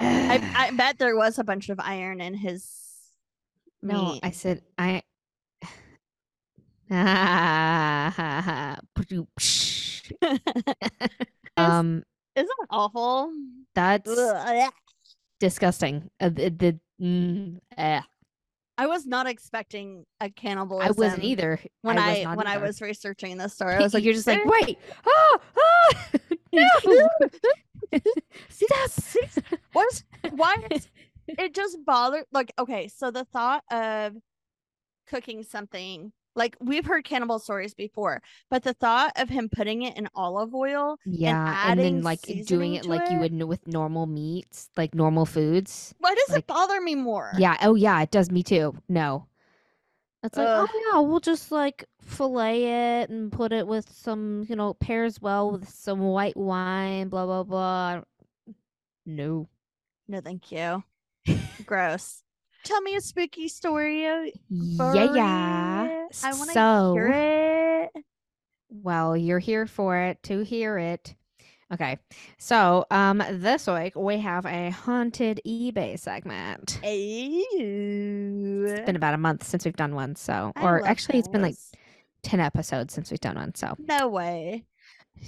[0.00, 2.66] I, I bet there was a bunch of iron in his
[3.82, 4.20] no, meat.
[4.22, 5.02] I said I
[11.56, 12.02] um
[12.70, 13.32] awful?
[13.74, 14.10] that's
[15.40, 16.10] disgusting.
[16.20, 18.00] Uh, the, the mm, eh.
[18.76, 20.88] I was not expecting a cannibalism.
[20.88, 21.60] I wasn't either.
[21.82, 23.74] when I I, when I was researching this story.
[23.74, 26.18] I was like, you're just like, wait, ah, ah,
[26.52, 27.08] no.
[28.48, 28.90] Stop.
[29.72, 30.02] What?
[30.30, 30.56] Why?
[31.26, 32.26] It just bothered.
[32.32, 34.12] Like, okay, so the thought of
[35.06, 38.20] cooking something like we've heard cannibal stories before,
[38.50, 40.98] but the thought of him putting it in olive oil.
[41.04, 45.94] yeah, and then like doing it like you would with normal meats, like normal foods.
[45.98, 47.32] Why does Like- it bother me more?
[47.38, 47.56] Yeah.
[47.62, 48.00] Oh, yeah.
[48.02, 48.74] It does me too.
[48.88, 49.26] No.
[50.24, 50.68] It's like, Ugh.
[50.72, 55.20] oh yeah, we'll just like fillet it and put it with some, you know, pairs
[55.20, 58.00] well with some white wine, blah blah blah.
[59.06, 59.48] No.
[60.08, 60.82] No, thank you.
[61.66, 62.23] Gross.
[62.64, 64.02] Tell me a spooky story.
[64.02, 64.30] Yeah,
[65.14, 66.08] yeah.
[66.22, 67.08] I want to so, hear
[67.94, 68.04] it.
[68.70, 71.14] well, you're here for it to hear it.
[71.72, 71.98] Okay.
[72.38, 76.78] So, um, this week we have a haunted eBay segment.
[76.84, 78.66] Ew.
[78.68, 81.42] It's been about a month since we've done one, so, I or actually, it's been
[81.42, 81.56] like
[82.22, 83.74] 10 episodes since we've done one, so.
[83.78, 84.64] no way.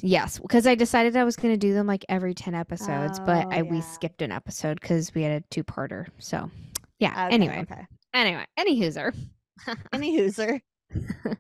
[0.03, 3.47] Yes, because I decided I was going to do them like every 10 episodes, but
[3.47, 6.07] Oh, I we skipped an episode because we had a two parter.
[6.19, 6.51] So,
[6.99, 7.27] yeah.
[7.27, 7.87] Okay, anyway, okay.
[8.15, 9.15] anyway, any hooser.
[9.93, 10.61] Any hooser.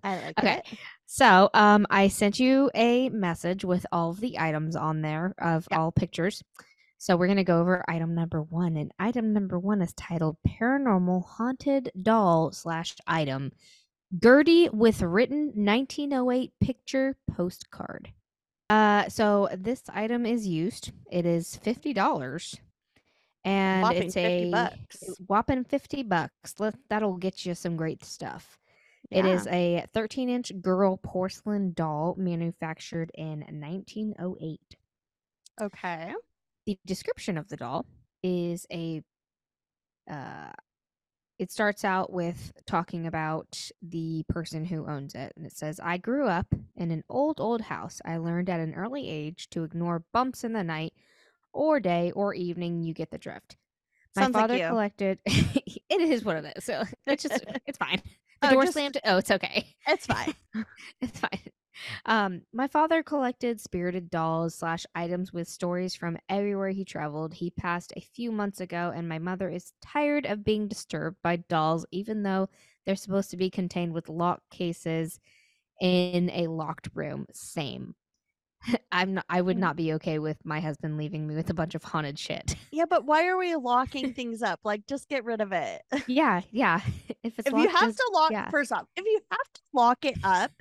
[0.02, 0.56] I like Okay.
[0.72, 0.78] it.
[1.04, 5.68] So, um, I sent you a message with all of the items on there of
[5.70, 5.80] Yeah.
[5.80, 6.42] all pictures.
[6.98, 8.76] So, we're going to go over item number one.
[8.78, 13.52] And item number one is titled Paranormal Haunted Doll slash item
[14.22, 18.12] Gertie with written 1908 picture postcard.
[18.70, 20.90] Uh, so this item is used.
[21.12, 22.56] It is fifty dollars,
[23.46, 25.04] and it's 50 a bucks.
[25.26, 26.54] whopping fifty bucks.
[26.58, 28.58] Let, that'll get you some great stuff.
[29.10, 34.60] It is a 13 inch girl porcelain doll manufactured in 1908.
[35.62, 36.12] Okay.
[36.66, 37.86] The description of the doll
[38.24, 39.02] is a
[40.10, 40.50] uh,
[41.38, 45.34] it starts out with talking about the person who owns it.
[45.36, 48.00] And it says, I grew up in an old, old house.
[48.04, 50.94] I learned at an early age to ignore bumps in the night
[51.56, 52.82] or day or evening.
[52.82, 53.56] You get the drift.
[54.14, 54.68] My Sounds like father you.
[54.68, 55.18] collected.
[55.26, 56.64] it is what it is.
[56.64, 58.00] So it's just, it's fine.
[58.42, 58.98] The Oh, door just- slammed.
[59.04, 59.74] Oh, it's okay.
[59.86, 60.34] It's fine.
[61.00, 61.40] It's fine.
[62.06, 67.34] Um, my father collected spirited dolls slash items with stories from everywhere he traveled.
[67.34, 71.36] He passed a few months ago, and my mother is tired of being disturbed by
[71.36, 72.48] dolls, even though
[72.86, 75.20] they're supposed to be contained with lock cases
[75.80, 77.26] in a locked room.
[77.34, 77.94] Same.
[78.92, 79.24] I'm not.
[79.28, 79.60] I would Mm.
[79.60, 82.56] not be okay with my husband leaving me with a bunch of haunted shit.
[82.72, 84.60] Yeah, but why are we locking things up?
[84.64, 85.82] Like, just get rid of it.
[86.06, 86.80] yeah, yeah.
[87.22, 88.50] If it's if you have to lock, yeah.
[88.50, 90.52] first off, if you have to lock it up,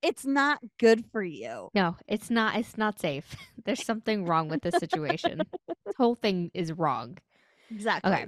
[0.00, 1.68] it's not good for you.
[1.74, 2.56] No, it's not.
[2.56, 3.36] It's not safe.
[3.64, 5.42] There's something wrong with this situation.
[5.84, 7.18] this whole thing is wrong.
[7.70, 8.10] Exactly.
[8.12, 8.26] Okay.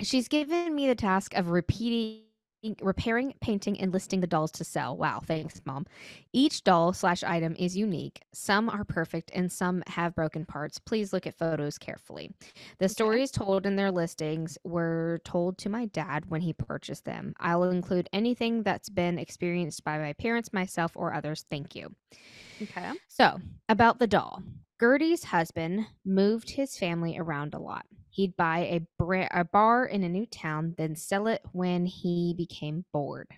[0.00, 2.22] She's given me the task of repeating,
[2.80, 4.96] repairing, painting, and listing the dolls to sell.
[4.96, 5.86] Wow, thanks, mom.
[6.32, 8.22] Each doll slash item is unique.
[8.32, 10.78] Some are perfect and some have broken parts.
[10.78, 12.30] Please look at photos carefully.
[12.78, 17.34] The stories told in their listings were told to my dad when he purchased them.
[17.40, 21.44] I'll include anything that's been experienced by my parents, myself, or others.
[21.50, 21.94] Thank you.
[22.62, 22.92] Okay.
[23.08, 24.42] So, about the doll.
[24.78, 27.86] Gertie's husband moved his family around a lot.
[28.14, 32.34] He'd buy a, bra- a bar in a new town, then sell it when he
[32.36, 33.28] became bored.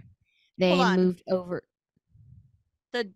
[0.59, 1.63] They moved over.
[2.93, 3.13] The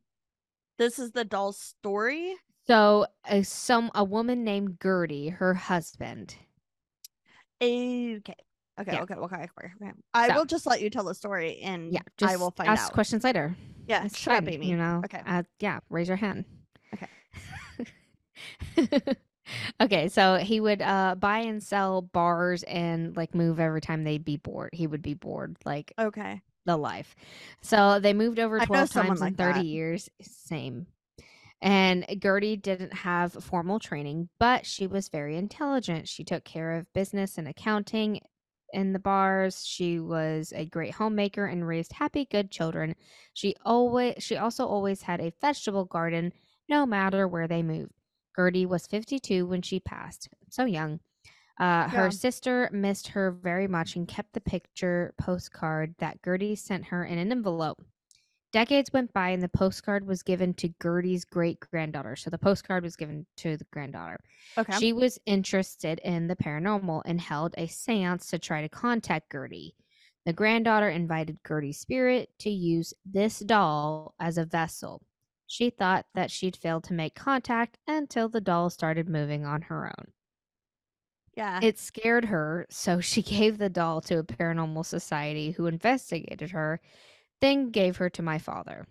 [0.78, 2.34] this is the doll story.
[2.68, 6.36] So, uh, some a woman named Gertie, her husband.
[7.60, 8.22] Okay.
[8.80, 9.02] Okay, Yeah.
[9.02, 9.48] okay, okay, okay,
[9.82, 9.92] okay.
[10.14, 12.84] I So- will just let you tell the story and Yeah, I will find ask
[12.84, 12.92] out.
[12.92, 13.56] questions later.
[13.88, 14.68] Yeah, It's shut up, Amy.
[14.68, 15.02] You know.
[15.04, 15.20] Okay.
[15.26, 16.44] Uh, yeah, raise your hand.
[16.94, 17.08] Okay.
[19.80, 24.24] okay, so he would uh buy and sell bars and like move every time they'd
[24.24, 24.70] be bored.
[24.72, 26.42] He would be bored, like Okay.
[26.66, 27.14] the life.
[27.62, 29.62] So they moved over I know 12 someone times in like 30 that.
[29.62, 30.10] years.
[30.22, 30.86] Same.
[31.60, 36.08] And Gertie didn't have formal training, but she was very intelligent.
[36.08, 38.20] She took care of business and accounting
[38.72, 39.64] in the bars.
[39.66, 42.94] She was a great homemaker and raised happy, good children.
[43.34, 46.32] She always she also always had a vegetable garden
[46.68, 47.92] no matter where they moved.
[48.38, 50.28] Gertie was 52 when she passed.
[50.50, 51.00] So young.
[51.58, 51.88] Uh, Yeah.
[51.88, 57.04] Her sister missed her very much and kept the picture postcard that Gertie sent her
[57.04, 57.82] in an envelope.
[58.52, 62.16] Decades went by and the postcard was given to Gertie's great granddaughter.
[62.16, 64.20] So the postcard was given to the granddaughter.
[64.56, 64.78] Okay.
[64.78, 69.74] She was interested in the paranormal and held a seance to try to contact Gertie.
[70.24, 75.02] The granddaughter invited Gertie's spirit to use this doll as a vessel.
[75.48, 79.86] She thought that she'd failed to make contact until the doll started moving on her
[79.86, 80.12] own.
[81.36, 81.58] yeah.
[81.62, 86.80] It scared her, so she gave the doll to a paranormal society who investigated her,
[87.40, 88.86] then gave her to my father.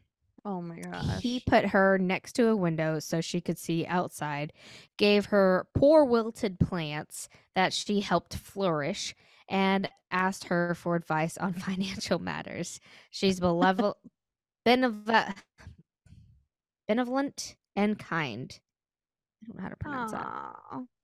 [0.46, 1.22] oh my gosh.
[1.22, 4.52] He put her next to a window so she could see outside,
[4.98, 9.14] gave her poor wilted plants that she helped flourish,
[9.50, 12.80] and asked her for advice on financial matters.
[13.12, 13.98] She's benevolent,
[14.66, 15.34] benevo-
[16.88, 18.60] benevolent and kind.
[19.44, 20.56] I don't know how to pronounce that.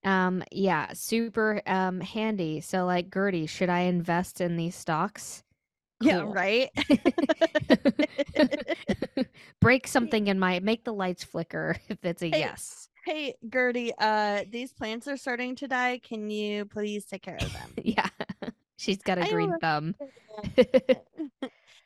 [0.06, 2.62] Um, yeah, super um handy.
[2.62, 5.44] So like Gertie, should I invest in these stocks?
[6.02, 6.70] Yeah, right.
[9.62, 12.90] Break something in my make the lights flicker if it's a Hey, yes.
[13.06, 16.00] hey, Gertie, uh, these plants are starting to die.
[16.04, 17.74] Can you please take care of them?
[17.84, 18.10] Yeah.
[18.76, 19.96] She's got a I green thumb.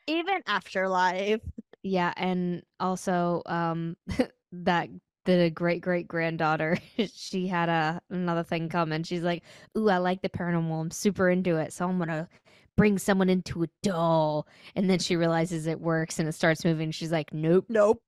[0.08, 1.40] Even afterlife.
[1.82, 3.96] Yeah, and also um
[4.52, 4.88] that
[5.24, 6.78] the great great granddaughter,
[7.14, 9.02] she had a another thing coming.
[9.02, 9.42] She's like,
[9.76, 10.80] "Ooh, I like the paranormal.
[10.80, 11.72] I'm super into it.
[11.72, 12.28] So I'm gonna
[12.76, 16.90] bring someone into a doll." And then she realizes it works and it starts moving.
[16.90, 18.02] She's like, "Nope, Nope.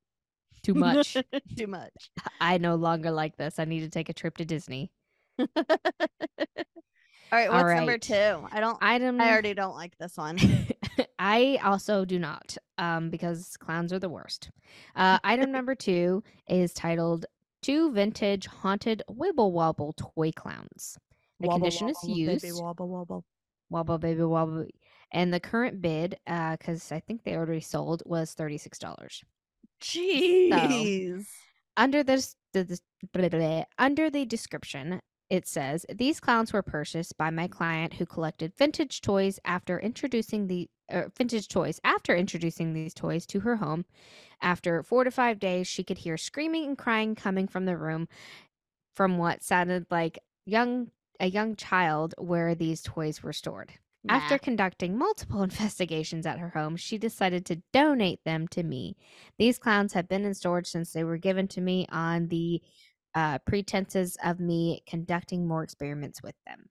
[0.63, 1.17] too much.
[1.57, 2.11] Too much.
[2.41, 3.59] I no longer like this.
[3.59, 4.91] I need to take a trip to Disney."
[7.33, 8.47] All right, what's All number two?
[8.51, 8.79] I don't.
[8.81, 9.21] Item.
[9.21, 10.39] I already don't like this one.
[11.19, 14.51] I also do not, um, because clowns are the worst.
[14.97, 17.27] Uh, item number two is titled
[17.63, 20.99] Two Vintage Haunted Wibble Wobble Toy Clowns.
[21.41, 22.43] The Wobble, condition is used.
[22.43, 23.25] Baby, wobble, wobble.
[23.71, 24.67] Wobble baby wobble.
[25.13, 29.23] And the current bid, because I think they already sold, was $36.
[29.81, 31.27] Jeez.
[31.77, 32.83] Under this, the, this-
[33.13, 35.01] blah, blah, blah, under the description,
[35.31, 40.49] it says these clowns were purchased by my client who collected vintage toys after introducing
[40.49, 43.85] the uh, vintage toys after introducing these toys to her home.
[44.43, 48.09] After four to five days, she could hear screaming and crying coming from the room,
[48.97, 53.75] from what sounded like young a young child where these toys were stored.
[54.09, 58.97] After conducting multiple investigations at her home, she decided to donate them to me.
[59.39, 62.63] These clowns have been in storage since they were given to me on the
[63.15, 66.69] uh, pretenses of me conducting more experiments with them.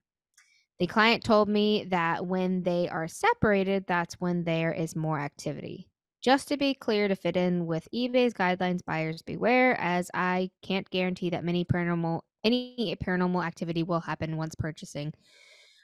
[0.79, 5.89] The client told me that when they are separated, that's when there is more activity.
[6.21, 10.89] Just to be clear, to fit in with eBay's guidelines, buyers beware, as I can't
[10.89, 15.13] guarantee that many paranormal any paranormal activity will happen once purchasing.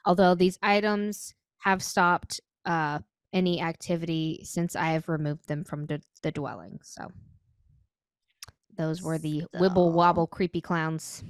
[0.05, 2.99] Although these items have stopped uh,
[3.33, 6.79] any activity since I have removed them from the, the dwelling.
[6.83, 7.11] So
[8.77, 11.23] those were the wibble wobble creepy clowns.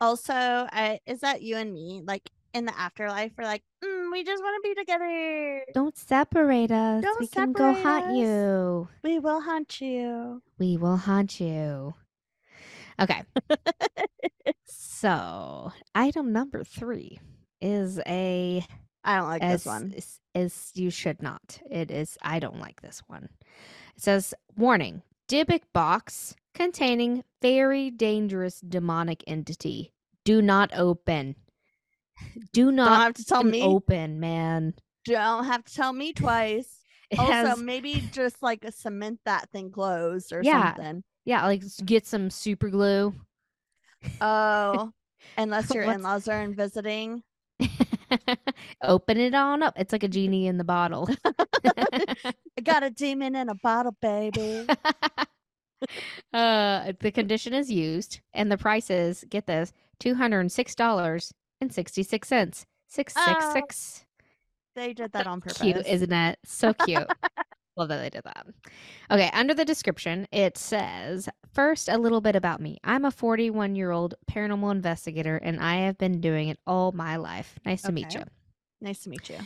[0.00, 2.02] Also, I, is that you and me?
[2.04, 5.62] Like in the afterlife, we're like, mm, we just want to be together.
[5.74, 7.02] Don't separate us.
[7.02, 8.16] Don't we can go separate us.
[8.16, 8.88] you.
[9.02, 10.42] We will hunt you.
[10.58, 11.94] We will haunt you.
[13.00, 13.22] Okay.
[14.64, 17.20] so, item number three
[17.60, 18.64] is a
[19.04, 19.92] I don't like as this one.
[19.96, 21.58] is- as you should not.
[21.70, 22.18] It is.
[22.22, 23.28] I don't like this one.
[23.96, 29.92] It says, "Warning: Dybbuk box containing very dangerous demonic entity.
[30.24, 31.36] Do not open.
[32.52, 33.62] Do Don't not have to tell me.
[33.62, 34.74] open, man.
[35.04, 36.72] Don't have to tell me twice.
[37.16, 40.74] Also, has, maybe just like a cement that thing closed or Yeah.
[40.74, 41.04] something.
[41.24, 43.14] yeah, like get some super glue."
[44.20, 44.90] Oh,
[45.38, 47.22] unless your in-laws are in visiting.
[48.82, 49.74] Open it on up.
[49.76, 51.08] It's like a genie in the bottle.
[51.64, 52.34] I
[52.64, 54.66] got a demon in a bottle, baby.
[56.32, 60.74] Uh, the condition is used, and the price is get this two hundred and six
[60.74, 62.66] dollars and sixty six cents.
[62.88, 64.04] Six six Oh, six.
[64.74, 65.58] They did that on purpose.
[65.58, 66.38] Cute, isn't it?
[66.44, 67.06] So cute.
[67.76, 68.46] Love that they did that.
[69.10, 72.78] Okay, under the description, it says first a little bit about me.
[72.84, 77.16] I'm a 41 year old paranormal investigator, and I have been doing it all my
[77.16, 77.58] life.
[77.66, 78.22] Nice to meet you.
[78.80, 79.36] Nice to meet you.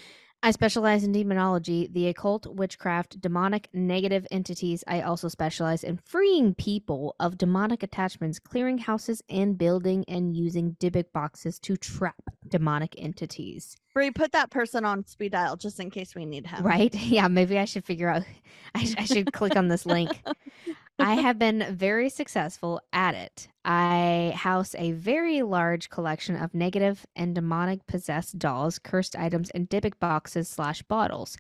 [0.43, 4.83] I specialize in demonology, the occult, witchcraft, demonic, negative entities.
[4.87, 10.77] I also specialize in freeing people of demonic attachments, clearing houses and building, and using
[10.81, 13.77] Dybbuk boxes to trap demonic entities.
[13.93, 16.65] Bri, put that person on speed dial just in case we need him.
[16.65, 16.95] Right?
[17.11, 18.23] Yeah, maybe I should figure out.
[18.75, 20.23] I, sh- I should click on this link.
[21.01, 23.49] I have been very successful at it.
[23.65, 29.69] I house a very large collection of negative and demonic possessed dolls, cursed items, and
[29.69, 31.37] Dybbuk boxes slash bottles.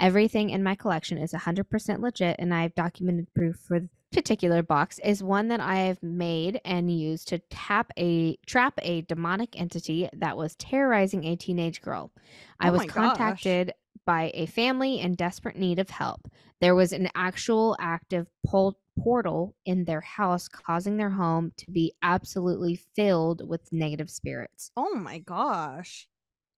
[0.00, 4.62] Everything in my collection is 100% legit, and I have documented proof for the particular
[4.62, 9.60] box is one that I have made and used to tap a trap a demonic
[9.60, 12.12] entity that was terrorizing a teenage girl.
[12.60, 13.74] I Oh was contacted gosh.
[14.04, 16.28] By a family in desperate need of help.
[16.60, 21.92] There was an actual active pol- portal in their house, causing their home to be
[22.02, 24.70] absolutely filled with negative spirits.
[24.76, 26.08] Oh my gosh.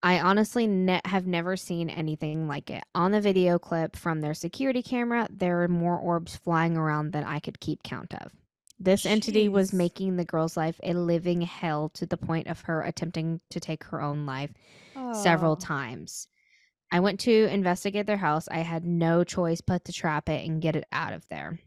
[0.03, 2.83] I honestly ne- have never seen anything like it.
[2.93, 7.23] On the video clip from their security camera, there are more orbs flying around than
[7.23, 8.31] I could keep count of.
[8.79, 12.83] This entity was making the girl's life a living hell to the point of her
[12.83, 14.51] attempting to take her own life
[15.13, 15.55] several Oh.
[15.55, 16.27] times.
[16.91, 18.47] I went to investigate their house.
[18.49, 21.59] I had no choice but to trap it and get it out of there.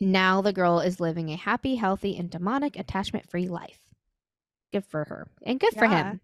[0.00, 3.78] Now the girl is living a happy, healthy, and demonic attachment free life.
[4.72, 5.28] Good for her.
[5.44, 6.10] And good for Yeah.
[6.10, 6.20] him.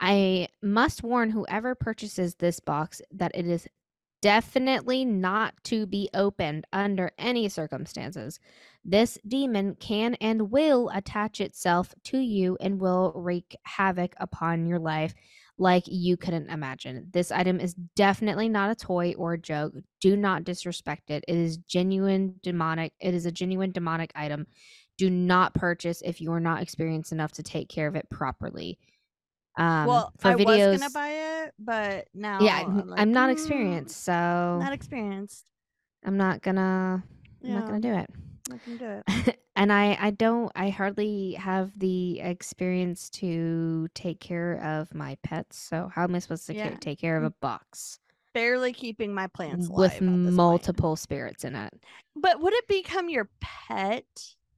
[0.00, 3.68] I must warn whoever purchases this box that it is
[4.20, 8.40] definitely not to be opened under any circumstances.
[8.84, 14.78] This demon can and will attach itself to you and will wreak havoc upon your
[14.78, 15.14] life
[15.58, 17.08] like you couldn't imagine.
[17.12, 19.74] This item is definitely not a toy or a joke.
[20.00, 21.24] Do not disrespect it.
[21.26, 22.92] It is genuine demonic.
[23.00, 24.46] It is a genuine demonic item.
[24.96, 28.78] Do not purchase if you are not experienced enough to take care of it properly.
[29.56, 33.12] Um, well, for I videos, was gonna buy it, but now yeah, I'm, like, I'm
[33.12, 35.44] not "Mm, experienced, so Not experienced.
[36.04, 37.02] I'm not gonna.
[37.44, 38.10] I'm not gonna do it.
[38.48, 39.38] Not gonna do it.
[39.56, 40.50] and I, I don't.
[40.56, 45.58] I hardly have the experience to take care of my pets.
[45.58, 47.98] So how am I supposed to ca- take care of a box
[48.34, 50.34] Barely keeping my plants alive with this point.
[50.34, 51.72] multiple spirits in it?
[52.14, 54.04] But would it become your pet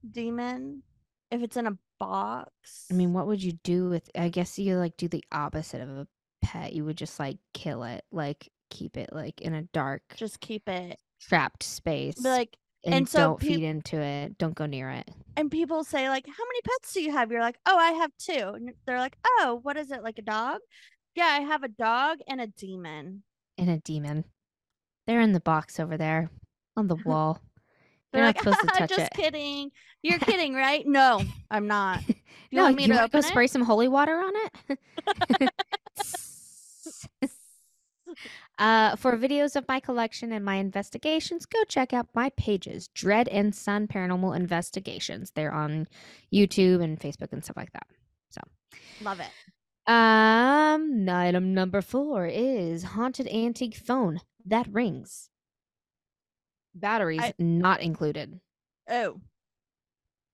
[0.09, 0.83] demon
[1.31, 2.87] if it's in a box?
[2.91, 4.09] I mean, what would you do with?
[4.15, 6.07] I guess you like do the opposite of a
[6.41, 6.73] pet.
[6.73, 10.67] You would just like kill it, like keep it like in a dark, just keep
[10.69, 10.99] it.
[11.19, 14.37] trapped space, like, and, and so don't peop- feed into it.
[14.37, 15.09] Don't go near it.
[15.37, 18.11] and people say like, "How many pets do you have?" You're like, "Oh, I have
[18.17, 18.53] two.
[18.55, 20.03] And they're like, "Oh, what is it?
[20.03, 20.59] Like a dog?"
[21.15, 23.23] Yeah, I have a dog and a demon.
[23.57, 24.23] And a demon.
[25.07, 26.29] They're in the box over there
[26.77, 27.39] on the wall.
[28.13, 28.95] They're You're like, not supposed to touch it.
[28.97, 29.13] "Just it.
[29.13, 29.71] kidding.
[30.03, 30.85] You're kidding, right?
[30.87, 32.01] No, I'm not.
[32.49, 34.31] You no, want me you to want to spray some holy water on
[34.69, 35.49] it?
[38.61, 43.27] Uh, for videos of my collection and my investigations, go check out my pages, Dread
[43.29, 45.31] and Sun Paranormal Investigations.
[45.31, 45.87] They're on
[46.31, 47.87] YouTube and Facebook and stuff like that.
[48.29, 48.41] So,
[49.01, 49.31] love it.
[49.91, 55.31] Um, item number four is haunted antique phone that rings.
[56.75, 58.39] Batteries I- not included.
[58.87, 59.19] Oh.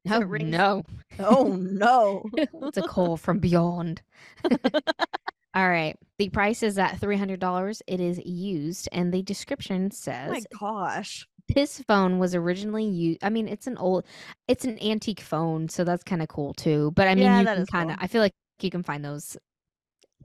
[0.06, 0.84] So Oh no,
[1.20, 2.24] Oh no.
[2.38, 4.02] it's a call from beyond.
[5.58, 7.82] All right, the price is at three hundred dollars.
[7.88, 11.28] It is used, and the description Oh says my gosh.
[11.56, 13.24] this phone was originally used.
[13.24, 14.06] I mean, it's an old,
[14.48, 16.92] it's an antique phone, so that's kind of cool too.
[16.96, 17.98] But I mean, Yeah, you can kind of.
[17.98, 18.04] cool.
[18.04, 19.36] I feel like you can find those.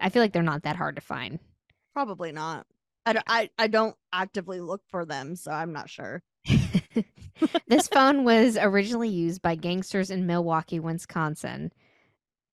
[0.01, 1.39] I feel like they're not that hard to find.
[1.95, 2.67] Probably not.
[3.07, 6.23] I I I don't actively look for them, so I'm not sure.
[7.69, 11.73] this phone was originally used by gangsters in Milwaukee, Wisconsin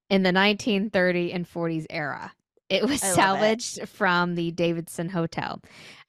[0.10, 2.32] in the 1930 and 40s era.
[2.70, 3.16] It was love it.
[3.16, 5.60] salvaged from the Davidson Hotel.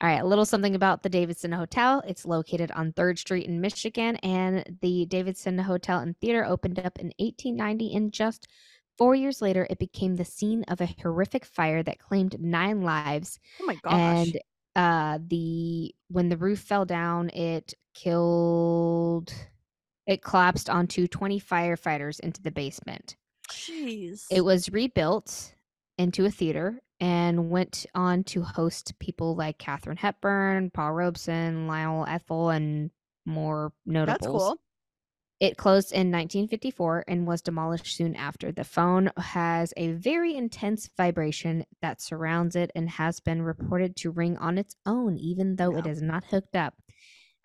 [0.00, 2.02] All right, a little something about the Davidson Hotel.
[2.06, 6.98] It's located on 3rd Street in Michigan, and the Davidson Hotel and Theater opened up
[6.98, 7.94] in 1890.
[7.96, 8.46] And just
[8.98, 13.38] four years later, it became the scene of a horrific fire that claimed nine lives
[13.62, 13.92] Oh my gosh.
[13.94, 14.38] and
[14.76, 19.32] uh the when the roof fell down it killed
[20.06, 23.16] it collapsed onto 20 firefighters into the basement
[23.50, 24.26] Jeez.
[24.30, 25.54] it was rebuilt
[26.01, 32.07] into a theater and went on to host people like Katharine Hepburn, Paul Robeson, Lionel
[32.07, 32.90] Ethel, and
[33.26, 34.18] more notables.
[34.20, 34.57] That's cool.
[35.40, 38.53] It closed in 1954 and was demolished soon after.
[38.53, 44.11] The phone has a very intense vibration that surrounds it and has been reported to
[44.11, 45.92] ring on its own, even though it Yeah.
[45.92, 46.74] is not hooked up.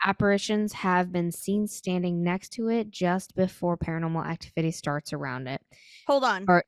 [0.03, 5.61] Apparitions have been seen standing next to it just before paranormal activity starts around it.
[6.07, 6.45] Hold on.
[6.49, 6.65] Or-.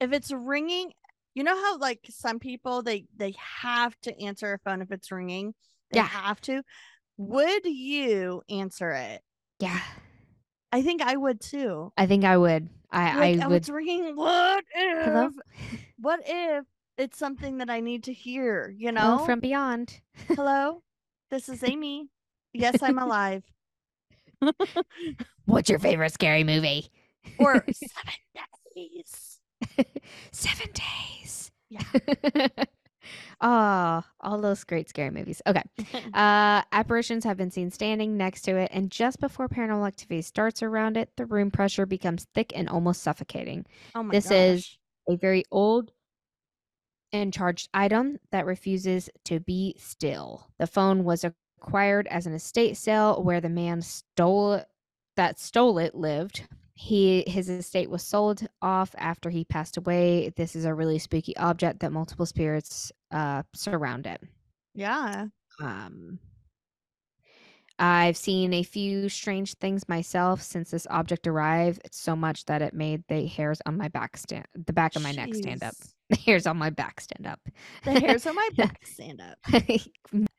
[0.00, 0.92] If it's ringing,
[1.34, 5.10] you know how like some people they they have to answer a phone if it's
[5.10, 5.54] ringing.
[5.90, 6.06] They Yeah.
[6.06, 6.62] have to.
[7.16, 9.22] Would you answer it?
[9.58, 9.80] Yeah,
[10.70, 11.92] I think I would too.
[11.96, 12.68] I think I would.
[12.90, 13.56] I, Like, I oh, would.
[13.56, 14.14] it's ringing.
[14.16, 15.04] What if?
[15.04, 15.30] Hello?
[15.98, 16.64] What if
[16.96, 18.72] it's something that I need to hear?
[18.76, 19.24] You Hello know.
[19.26, 20.00] from beyond.
[20.28, 20.82] Hello,
[21.30, 22.08] this is Amy.
[22.52, 23.42] Yes, I'm alive.
[25.46, 26.88] What's your favorite scary movie?
[27.38, 28.14] or seven
[28.74, 29.27] days.
[30.32, 31.50] Seven days.
[31.70, 31.82] Yeah.
[33.40, 35.42] oh, all those great scary movies.
[35.46, 35.62] Okay.
[36.14, 40.62] Uh, apparitions have been seen standing next to it, and just before paranormal activity starts
[40.62, 43.64] around it, the room pressure becomes thick and almost suffocating.
[43.94, 45.92] Oh my This is- A very old
[47.12, 50.46] and charged item that refuses to be still.
[50.58, 54.62] The phone was acquired as an estate sale where the man stole
[55.16, 56.46] that stole it lived.
[56.78, 60.32] He his estate was sold off after he passed away.
[60.36, 64.22] This is a really spooky object that multiple spirits uh surround it.
[64.74, 65.26] Yeah.
[65.60, 66.20] Um,
[67.78, 71.80] I've seen a few strange things myself since this object arrived.
[71.84, 75.02] It's so much that it made the hairs on my back stand, the back of
[75.02, 75.74] my neck stand up.
[76.10, 77.38] The hairs on my back stand up.
[77.84, 79.36] The hairs on my back stand up.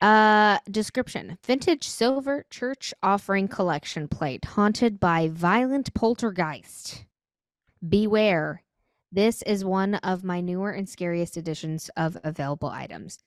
[0.00, 7.04] uh, description: Vintage silver church offering collection plate haunted by violent poltergeist.
[7.88, 8.64] Beware.
[9.12, 13.20] This is one of my newer and scariest editions of available items.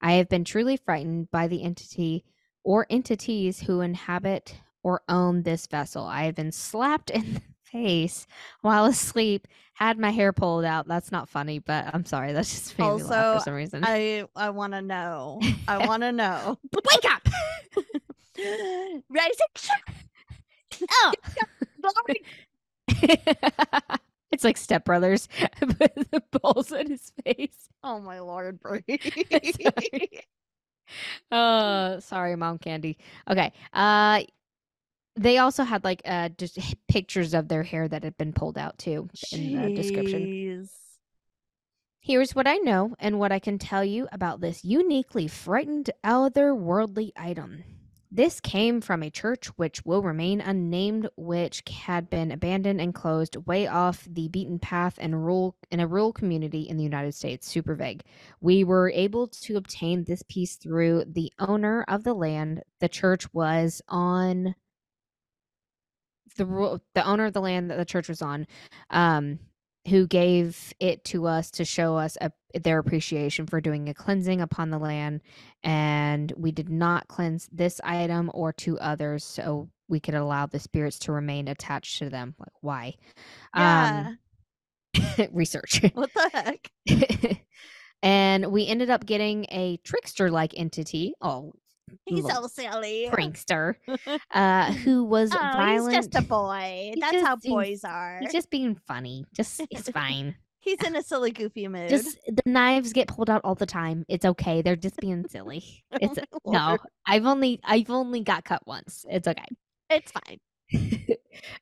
[0.00, 2.24] I have been truly frightened by the entity
[2.68, 6.04] or entities who inhabit or own this vessel.
[6.04, 8.26] I have been slapped in the face
[8.60, 10.86] while asleep, had my hair pulled out.
[10.86, 12.34] That's not funny, but I'm sorry.
[12.34, 13.84] That just made me laugh Also, for some reason.
[13.86, 15.40] I I want to know.
[15.66, 16.58] I want to know.
[16.74, 17.26] Wake up!
[19.08, 19.46] Rising
[20.90, 21.12] oh.
[24.30, 25.26] it's like Step Brothers
[25.60, 27.70] with the balls on his face.
[27.82, 28.82] Oh my lord, Bri.
[31.30, 32.98] Oh, sorry, mom candy.
[33.30, 33.52] Okay.
[33.72, 34.22] Uh
[35.16, 36.58] they also had like uh just
[36.88, 40.28] pictures of their hair that had been pulled out too in the description.
[42.00, 47.12] Here's what I know and what I can tell you about this uniquely frightened otherworldly
[47.16, 47.64] item.
[48.10, 53.36] This came from a church which will remain unnamed, which had been abandoned and closed
[53.46, 57.46] way off the beaten path and rural in a rural community in the United States.
[57.46, 58.02] Super vague.
[58.40, 62.62] We were able to obtain this piece through the owner of the land.
[62.80, 64.54] The church was on
[66.36, 68.46] the the owner of the land that the church was on.
[68.90, 69.38] Um,
[69.88, 74.40] who gave it to us to show us a, their appreciation for doing a cleansing
[74.40, 75.20] upon the land
[75.62, 80.58] and we did not cleanse this item or two others so we could allow the
[80.58, 82.94] spirits to remain attached to them like why
[83.54, 84.08] Yeah.
[84.08, 84.18] um
[85.32, 86.70] research what the heck?
[88.02, 91.14] And we ended up getting a trickster like entity.
[91.20, 91.52] Oh,
[92.06, 93.08] He's so silly.
[93.12, 93.74] prankster,
[94.32, 95.94] uh, who was Oh, violent.
[95.94, 96.92] he's just a boy.
[97.00, 98.18] That's how just being- boys are.
[98.20, 99.24] He's just being funny.
[99.34, 100.36] Just it's fine.
[100.60, 101.88] He's in a silly, goofy mood.
[101.88, 104.04] Just the knives get pulled out all the time.
[104.08, 104.60] It's okay.
[104.60, 105.84] They're just being silly.
[105.92, 106.78] Oh It's my no.
[107.06, 109.04] I've only I've only got cut once.
[109.08, 109.44] It's okay.
[109.90, 110.38] It's fine.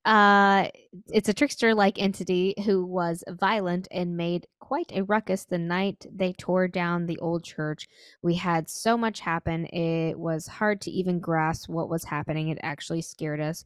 [0.05, 0.69] Uh
[1.09, 6.05] it's a trickster like entity who was violent and made quite a ruckus the night
[6.13, 7.87] they tore down the old church.
[8.23, 12.59] We had so much happen it was hard to even grasp what was happening it
[12.63, 13.65] actually scared us.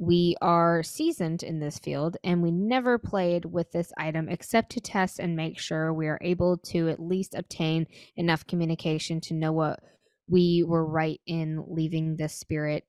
[0.00, 4.80] We are seasoned in this field and we never played with this item except to
[4.80, 7.86] test and make sure we are able to at least obtain
[8.16, 9.80] enough communication to know what
[10.30, 12.84] we were right in leaving this spirit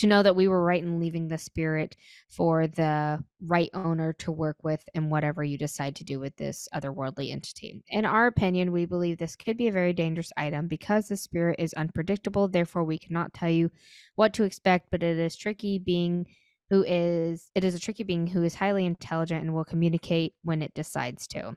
[0.00, 1.94] to know that we were right in leaving the spirit
[2.30, 6.66] for the right owner to work with and whatever you decide to do with this
[6.74, 7.82] otherworldly entity.
[7.88, 11.56] In our opinion, we believe this could be a very dangerous item because the spirit
[11.58, 13.70] is unpredictable, therefore we cannot tell you
[14.14, 16.26] what to expect, but it is tricky being
[16.70, 20.62] who is it is a tricky being who is highly intelligent and will communicate when
[20.62, 21.54] it decides to.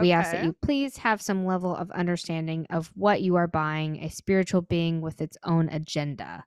[0.00, 4.02] We ask that you please have some level of understanding of what you are buying,
[4.02, 6.44] a spiritual being with its own agenda.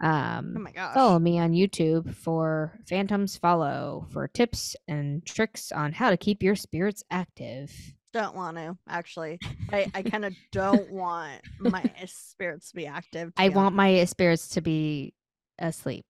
[0.00, 0.94] Um, Oh my gosh.
[0.94, 6.42] Follow me on YouTube for Phantoms Follow for tips and tricks on how to keep
[6.42, 7.72] your spirits active.
[8.12, 9.38] Don't want to actually.
[9.72, 13.34] I, I kind of don't want my spirits to be active.
[13.34, 13.76] to I be want honest.
[13.76, 15.14] my spirits to be
[15.58, 16.04] asleep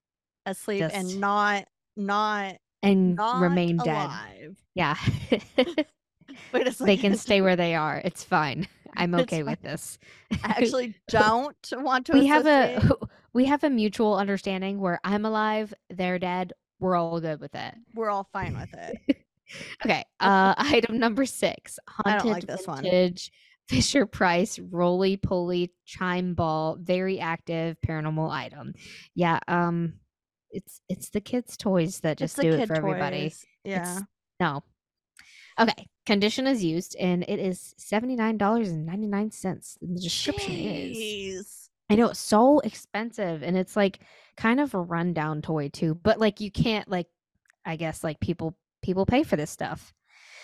[0.45, 1.67] asleep just- and not
[1.97, 3.89] not and not remain dead.
[4.07, 4.57] alive.
[4.75, 4.97] Yeah.
[6.53, 6.87] Wait a second.
[6.87, 8.01] they can stay where they are.
[8.05, 8.69] It's fine.
[8.97, 9.71] I'm It's okay with fine.
[9.73, 9.99] this.
[10.45, 12.13] I actually don't want to.
[12.15, 12.81] we have a
[13.37, 16.55] we have a mutual understanding where I'm alive, they're dead.
[16.81, 17.75] We're all good with it.
[17.95, 19.19] We're all fine with it.
[19.85, 20.03] Okay.
[20.19, 21.79] Uh item number six.
[21.87, 22.83] I Haunted don't like this one.
[22.83, 23.31] vintage
[23.69, 28.75] Fisher Price roly poly chime ball, very active paranormal item.
[29.15, 30.01] Yeah, um
[30.51, 33.27] it's it's the kids' toys that just do it for everybody.
[33.27, 33.47] toys.
[33.63, 34.01] Yeah.
[34.41, 34.65] No.
[35.61, 35.87] Okay.
[36.07, 39.79] Condition is used and it is $79.99.
[39.81, 41.66] The description is Jeez.
[41.89, 44.01] I know it's so expensive and it's like
[44.37, 47.07] kind of a rundown toy too, but like you can't like
[47.65, 49.95] I guess like people people pay for this stuff.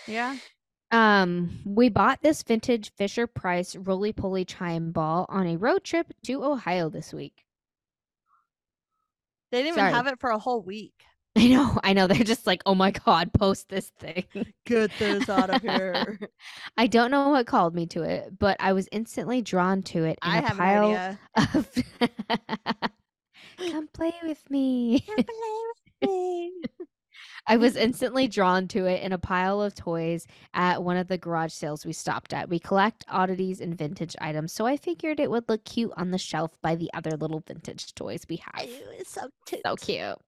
[0.07, 0.37] Yeah.
[0.91, 6.13] Um we bought this vintage Fisher Price roly poly chime ball on a road trip
[6.27, 7.45] to Ohio this week.
[9.51, 9.89] They didn't Sorry.
[9.89, 10.95] even have it for a whole week.
[11.37, 12.07] I know, I know.
[12.07, 14.25] They're just like, oh my god, post this thing.
[14.67, 16.19] Get this out of here.
[16.77, 20.19] I don't know what called me to it, but I was instantly drawn to it
[20.23, 21.19] in I a have pile an idea.
[21.55, 21.69] of
[23.71, 25.01] Come play with me.
[25.01, 25.61] Come play
[26.03, 26.53] with me.
[27.47, 31.19] I was instantly drawn to it in a pile of toys at one of the
[31.19, 32.49] garage sales we stopped at.
[32.49, 36.19] We collect oddities and vintage items, so I figured it would look cute on the
[36.19, 38.69] shelf by the other little vintage toys we have.
[38.99, 39.63] It's so cute.
[39.67, 40.19] So cute.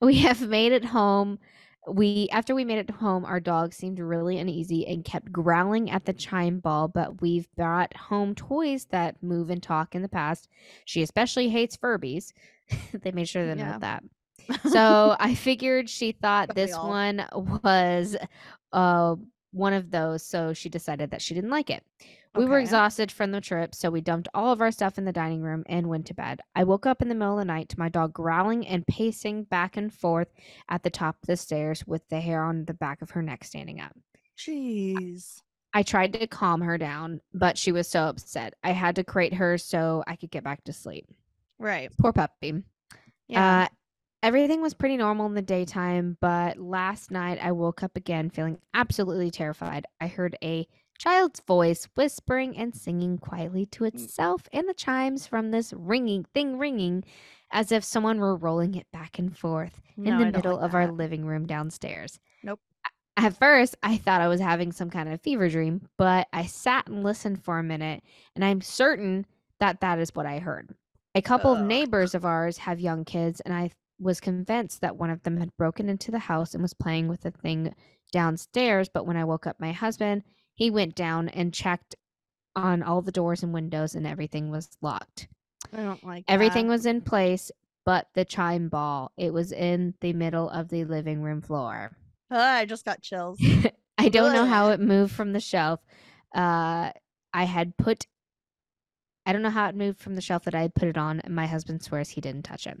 [0.00, 1.38] We have made it home.
[1.86, 6.06] We after we made it home, our dog seemed really uneasy and kept growling at
[6.06, 10.48] the chime ball, but we've brought home toys that move and talk in the past.
[10.86, 12.32] She especially hates Furbies.
[13.02, 13.56] they made sure to Yeah.
[13.56, 14.02] note that.
[14.62, 16.98] So I figured she thought this all?
[16.98, 17.26] one
[17.62, 18.16] was
[18.72, 19.16] uh
[19.52, 21.84] one of those, so she decided that she didn't like it.
[22.36, 22.62] We were Okay.
[22.62, 25.62] exhausted from the trip, so we dumped all of our stuff in the dining room
[25.66, 26.40] and went to bed.
[26.56, 29.44] I woke up in the middle of the night to my dog growling and pacing
[29.44, 30.28] back and forth
[30.68, 33.44] at the top of the stairs with the hair on the back of her neck
[33.44, 33.92] standing up.
[34.36, 35.42] Jeez.
[35.72, 38.54] I tried to calm her down, but she was so upset.
[38.64, 41.06] I had to crate her so I could get back to sleep.
[41.58, 41.90] Right.
[41.98, 42.62] Poor puppy.
[43.28, 43.62] Yeah.
[43.64, 43.68] Uh,
[44.22, 48.58] everything was pretty normal in the daytime, but last night I woke up again feeling
[48.72, 49.86] absolutely terrified.
[50.00, 50.66] I heard a
[50.98, 56.58] child's voice whispering and singing quietly to itself, and the chimes from this ringing thing
[56.58, 57.04] ringing
[57.50, 60.74] as if someone were rolling it back and forth in No, the middle like of
[60.74, 62.18] our living room downstairs.
[62.42, 62.60] Nope.
[63.16, 66.88] At first, I thought I was having some kind of fever dream, but I sat
[66.88, 68.02] and listened for a minute,
[68.34, 69.24] and I'm certain
[69.60, 70.74] that that is what I heard.
[71.14, 73.70] A couple of neighbors of ours have young kids, and I
[74.00, 77.20] was convinced that one of them had broken into the house and was playing with
[77.20, 77.72] the thing
[78.10, 78.88] downstairs.
[78.88, 80.24] But when I woke up my husband,
[80.54, 81.94] he went down and checked
[82.56, 85.28] on all the doors and windows, and everything was locked.
[85.72, 86.72] I don't like Everything that.
[86.72, 87.50] was in place,
[87.84, 89.12] but the chime ball.
[89.16, 91.96] It was in the middle of the living room floor.
[92.30, 93.38] Ah, I just got chills.
[93.98, 95.80] I don't know how it moved from the shelf.
[96.34, 96.90] Uh,
[97.32, 98.06] I had put.
[99.26, 101.20] I don't know how it moved from the shelf that I had put it on,
[101.20, 102.80] and my husband swears he didn't touch it.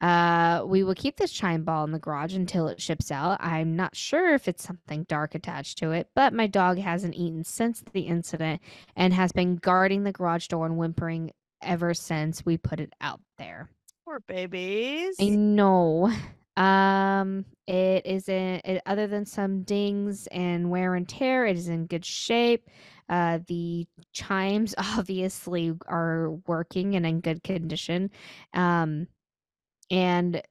[0.00, 3.38] Uh, we will keep this chime ball in the garage until it ships out.
[3.40, 7.44] I'm not sure if it's something dark attached to it, but my dog hasn't eaten
[7.44, 8.60] since the incident
[8.96, 11.30] and has been guarding the garage door and whimpering
[11.62, 13.70] ever since we put it out there.
[14.04, 15.16] Poor babies.
[15.20, 16.12] I know.
[16.56, 21.46] Um, it isn't it, other than some dings and wear and tear.
[21.46, 22.68] It is in good shape.
[23.08, 28.10] Uh, the chimes obviously are working and in good condition.
[28.52, 29.08] Um,
[29.90, 30.42] and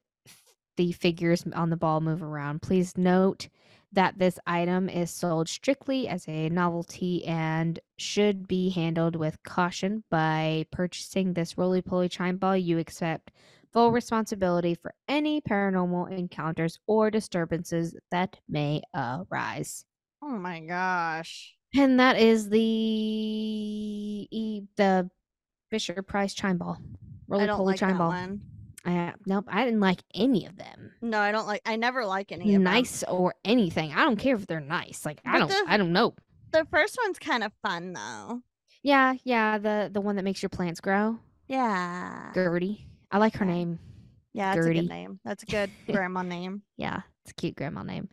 [0.76, 2.62] the figures on the ball move around.
[2.62, 3.48] Please note
[3.92, 10.02] that this item is sold strictly as a novelty and should be handled with caution.
[10.10, 13.30] By purchasing this roly poly chime ball, you accept
[13.72, 19.84] full responsibility for any paranormal encounters or disturbances that may arise.
[20.22, 21.54] oh my gosh.
[21.76, 24.28] And that is the
[24.76, 25.10] the
[25.70, 26.78] Fisher Price chime ball.
[27.26, 28.08] Roly poly like chime that ball.
[28.08, 28.40] one.
[28.86, 30.92] I, nope, I didn't like any of them.
[31.00, 31.62] No, I don't like.
[31.64, 32.62] I never like any of them.
[32.64, 33.92] Nice or anything.
[33.92, 35.04] I don't care if they're nice.
[35.06, 36.14] Like I don't the- I don't know.
[36.52, 38.40] The first one's kind of fun though.
[38.82, 41.18] Yeah, yeah, the the one that makes your plants grow.
[41.48, 42.32] Yeah.
[42.34, 42.86] Gertie.
[43.10, 43.50] I like her Yeah.
[43.52, 43.78] name.
[44.32, 44.80] Yeah, that's a Gertie.
[44.80, 45.20] good name.
[45.24, 46.62] That's a good grandma name.
[46.76, 48.08] Yeah, it's a cute grandma name.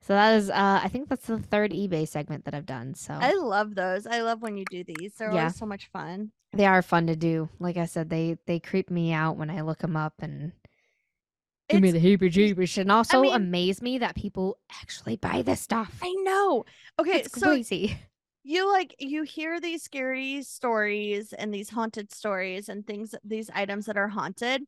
[0.00, 2.94] So that is uh I think that's the third eBay segment that I've done.
[2.94, 4.06] So I love those.
[4.06, 5.14] I love when you do these.
[5.14, 5.40] They're Yeah.
[5.42, 6.32] always so much fun.
[6.52, 7.48] They are fun to do.
[7.58, 10.52] Like I said, they they creep me out when I look them up and
[11.68, 15.60] give me the heebie jeebies and also mean- amaze me that people actually buy this
[15.60, 15.98] stuff.
[16.02, 16.64] I know.
[16.98, 17.98] Okay, It's so crazy.
[18.44, 23.86] you like you hear these scary stories and these haunted stories and things these items
[23.86, 24.62] that are haunted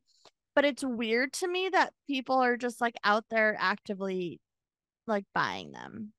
[0.53, 4.39] but it's weird to me that people are just like out there actively
[5.07, 6.13] like buying them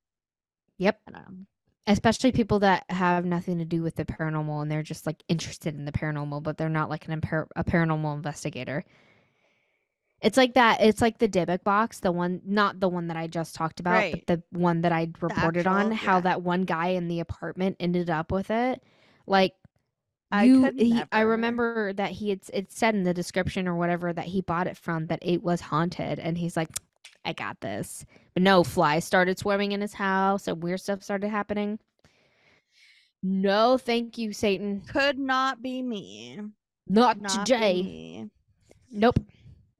[0.79, 0.99] Yep.
[1.07, 1.45] I don't know.
[1.85, 5.75] Especially people that have nothing to do with the paranormal and they're just like interested
[5.75, 8.83] in the paranormal but they're not like an impar- a paranormal investigator
[10.21, 13.27] it's like that it's like the Dybbuk box the one not the one that i
[13.27, 14.23] just talked about Right.
[14.25, 16.21] but the one that i reported on actual- how yeah.
[16.21, 18.81] that one guy in the apartment ended up with it
[19.27, 19.53] like
[20.31, 24.13] I you he, i remember that he had it said in the description or whatever
[24.13, 26.69] that he bought it from that it was haunted and he's like
[27.25, 31.29] i got this but no flies started swarming in his house and weird stuff started
[31.29, 31.79] happening
[33.21, 36.39] no thank you satan could not be me
[36.87, 38.29] not not today me.
[38.91, 39.19] nope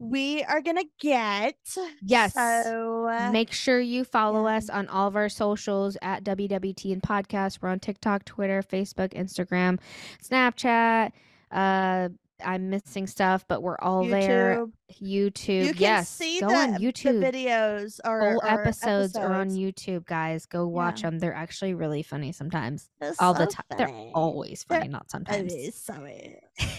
[0.03, 1.55] we are gonna get
[2.01, 2.33] Yes.
[2.33, 4.57] so uh, Make sure you follow yeah.
[4.57, 7.59] us on all of our socials at WWTN Podcast.
[7.61, 9.79] We're on TikTok, Twitter, Facebook, Instagram,
[10.21, 11.11] Snapchat.
[11.51, 12.09] Uh,
[12.45, 14.65] I'm missing stuff, but we're all there.
[15.01, 15.65] YouTube.
[15.65, 16.09] You can yes.
[16.09, 17.19] see go the, on the YouTube.
[17.19, 19.49] videos or, Full or episodes, are on.
[19.49, 20.45] YouTube, guys.
[20.45, 21.09] Go watch Yeah.
[21.09, 21.19] them.
[21.19, 22.89] They're actually really funny sometimes.
[23.01, 23.77] It's All the so time.
[23.77, 24.11] They're funny.
[24.13, 25.51] always They're funny, not sometimes.
[25.51, 25.93] It is so.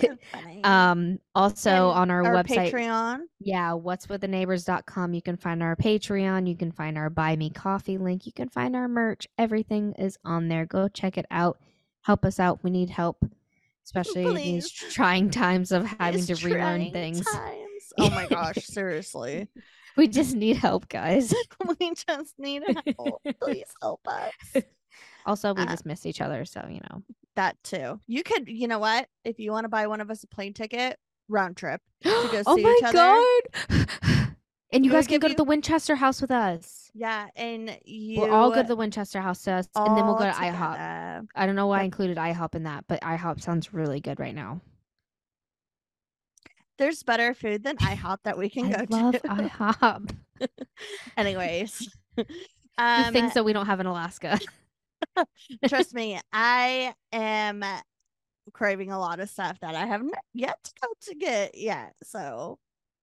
[0.00, 0.62] So funny.
[0.62, 3.20] Um, also And on our, our website, Patreon.
[3.40, 5.12] yeah, what's with the neighbors.com.
[5.12, 8.48] You can find our Patreon, you can find our buy me coffee link, you can
[8.48, 9.26] find our merch.
[9.38, 10.66] Everything is on there.
[10.66, 11.58] Go check it out.
[12.02, 12.62] Help us out.
[12.62, 13.24] We need help,
[13.84, 17.24] especially in these trying times of having These to relearn things.
[17.24, 17.92] Times.
[17.98, 19.48] Oh my gosh, seriously.
[19.96, 21.32] We just need help, guys.
[21.78, 22.62] we just need
[22.98, 23.22] help.
[23.40, 24.32] Please help us.
[25.26, 27.02] Also, we Uh, just miss each other, so you know.
[27.34, 27.98] That too.
[28.06, 29.08] You could, you know what?
[29.24, 31.80] If you want to buy one of us a plane ticket, round trip.
[32.02, 32.92] To go oh see my each other.
[33.70, 33.88] god!
[34.74, 36.90] And you guys can go to the Winchester house with us.
[36.94, 40.16] Yeah, and you We'll all go to the Winchester house to us, and then we'll
[40.16, 41.26] go to IHOP.
[41.34, 44.34] I don't know why I included IHOP in that, but IHOP sounds really good right
[44.34, 44.60] now.
[46.76, 48.82] There's better food than IHOP that we can go to.
[48.82, 49.20] I go love to.
[49.28, 50.16] IHOP.
[51.16, 51.88] Anyways.
[52.16, 52.26] The
[52.78, 54.38] Um, things that we don't have in Alaska.
[55.68, 57.64] trust me, I am
[58.52, 61.94] craving a lot of stuff that I have not yet to go to get yet.
[62.02, 62.58] So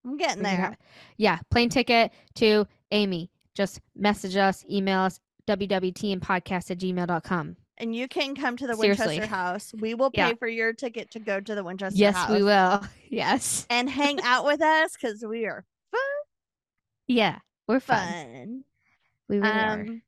[0.05, 0.77] I'm getting there.
[1.17, 3.29] yeah, plane ticket to Amy.
[3.53, 7.55] Just message us, email us, wwtnpodcast at gmail.com.
[7.77, 9.07] And you can come to the Seriously.
[9.07, 9.73] Winchester house.
[9.79, 10.33] We will pay Yeah.
[10.35, 12.83] for your ticket to go to the Winchester Yes, house Yes, we will.
[13.09, 13.65] Yes.
[13.69, 15.99] and hang out with us because we are fun.
[17.07, 18.07] Yeah, we're fun.
[18.07, 18.63] fun.
[19.29, 19.71] We really are.
[19.81, 20.01] Um,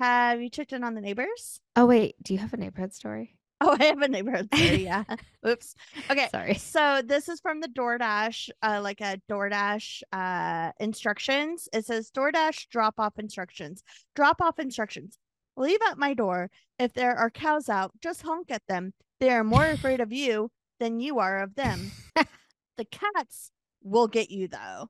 [0.00, 1.60] have you checked in on the neighbors?
[1.76, 2.16] Oh, wait.
[2.22, 3.36] Do you have a neighborhood story?
[3.62, 4.82] Oh, I have a neighborhood story.
[4.82, 5.04] Yeah.
[5.46, 5.74] Oops.
[6.10, 6.28] Okay.
[6.30, 6.54] Sorry.
[6.54, 11.68] So this is from the DoorDash, uh, like a DoorDash uh, instructions.
[11.72, 13.82] It says DoorDash drop off instructions.
[14.16, 15.18] Drop off instructions.
[15.56, 16.50] Leave at my door.
[16.78, 18.92] If there are cows out, just honk at them.
[19.20, 20.50] They are more afraid of you
[20.80, 21.92] than you are of them.
[22.76, 23.52] the cats
[23.82, 24.88] will get you though.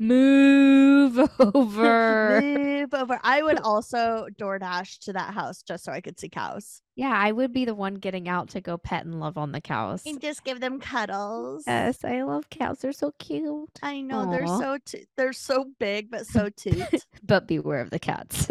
[0.00, 2.40] Move over.
[2.40, 3.20] Move over.
[3.22, 7.32] I would also DoorDash to that house just so I could see cows yeah, I
[7.32, 10.02] would be the one getting out to go pet and love on the cows.
[10.04, 11.64] and just give them cuddles.
[11.66, 12.80] Yes, I love cows.
[12.80, 13.70] They're so cute.
[13.82, 17.06] I know they're so t- they're so big but so toot.
[17.22, 18.48] But beware of the cats.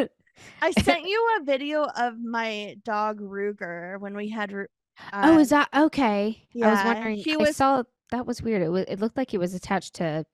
[0.63, 4.51] I sent you a video of my dog Ruger when we had.
[4.51, 4.65] Ru-
[5.13, 6.47] oh, uh, is that okay?
[6.51, 7.17] Yeah, I was wondering.
[7.17, 8.63] he I was- saw that was weird.
[8.63, 8.85] It was.
[8.87, 10.25] It looked like he was attached to.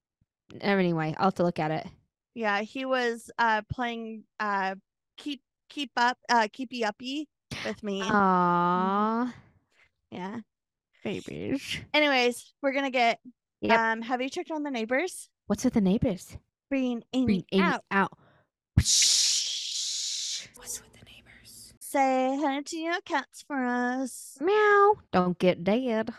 [0.62, 1.88] Anyway, I'll have to look at it.
[2.34, 4.76] Yeah, he was uh playing uh
[5.18, 7.28] keep keep up uh keepy uppy
[7.66, 8.02] with me.
[8.02, 9.32] Aww,
[10.12, 10.40] yeah.
[11.04, 11.78] babies.
[11.94, 13.20] Anyways, we're gonna get
[13.62, 13.80] Yep.
[13.80, 15.30] um have you checked on the neighbors?
[15.48, 16.38] What's with the neighbors?
[16.70, 17.84] Bring Amy Bring Amy out.
[17.92, 18.12] out.
[20.56, 21.74] What's with the neighbors?
[21.80, 24.38] Say hi to your cats for us.
[24.42, 24.96] Meow.
[25.12, 26.12] Don't get dead.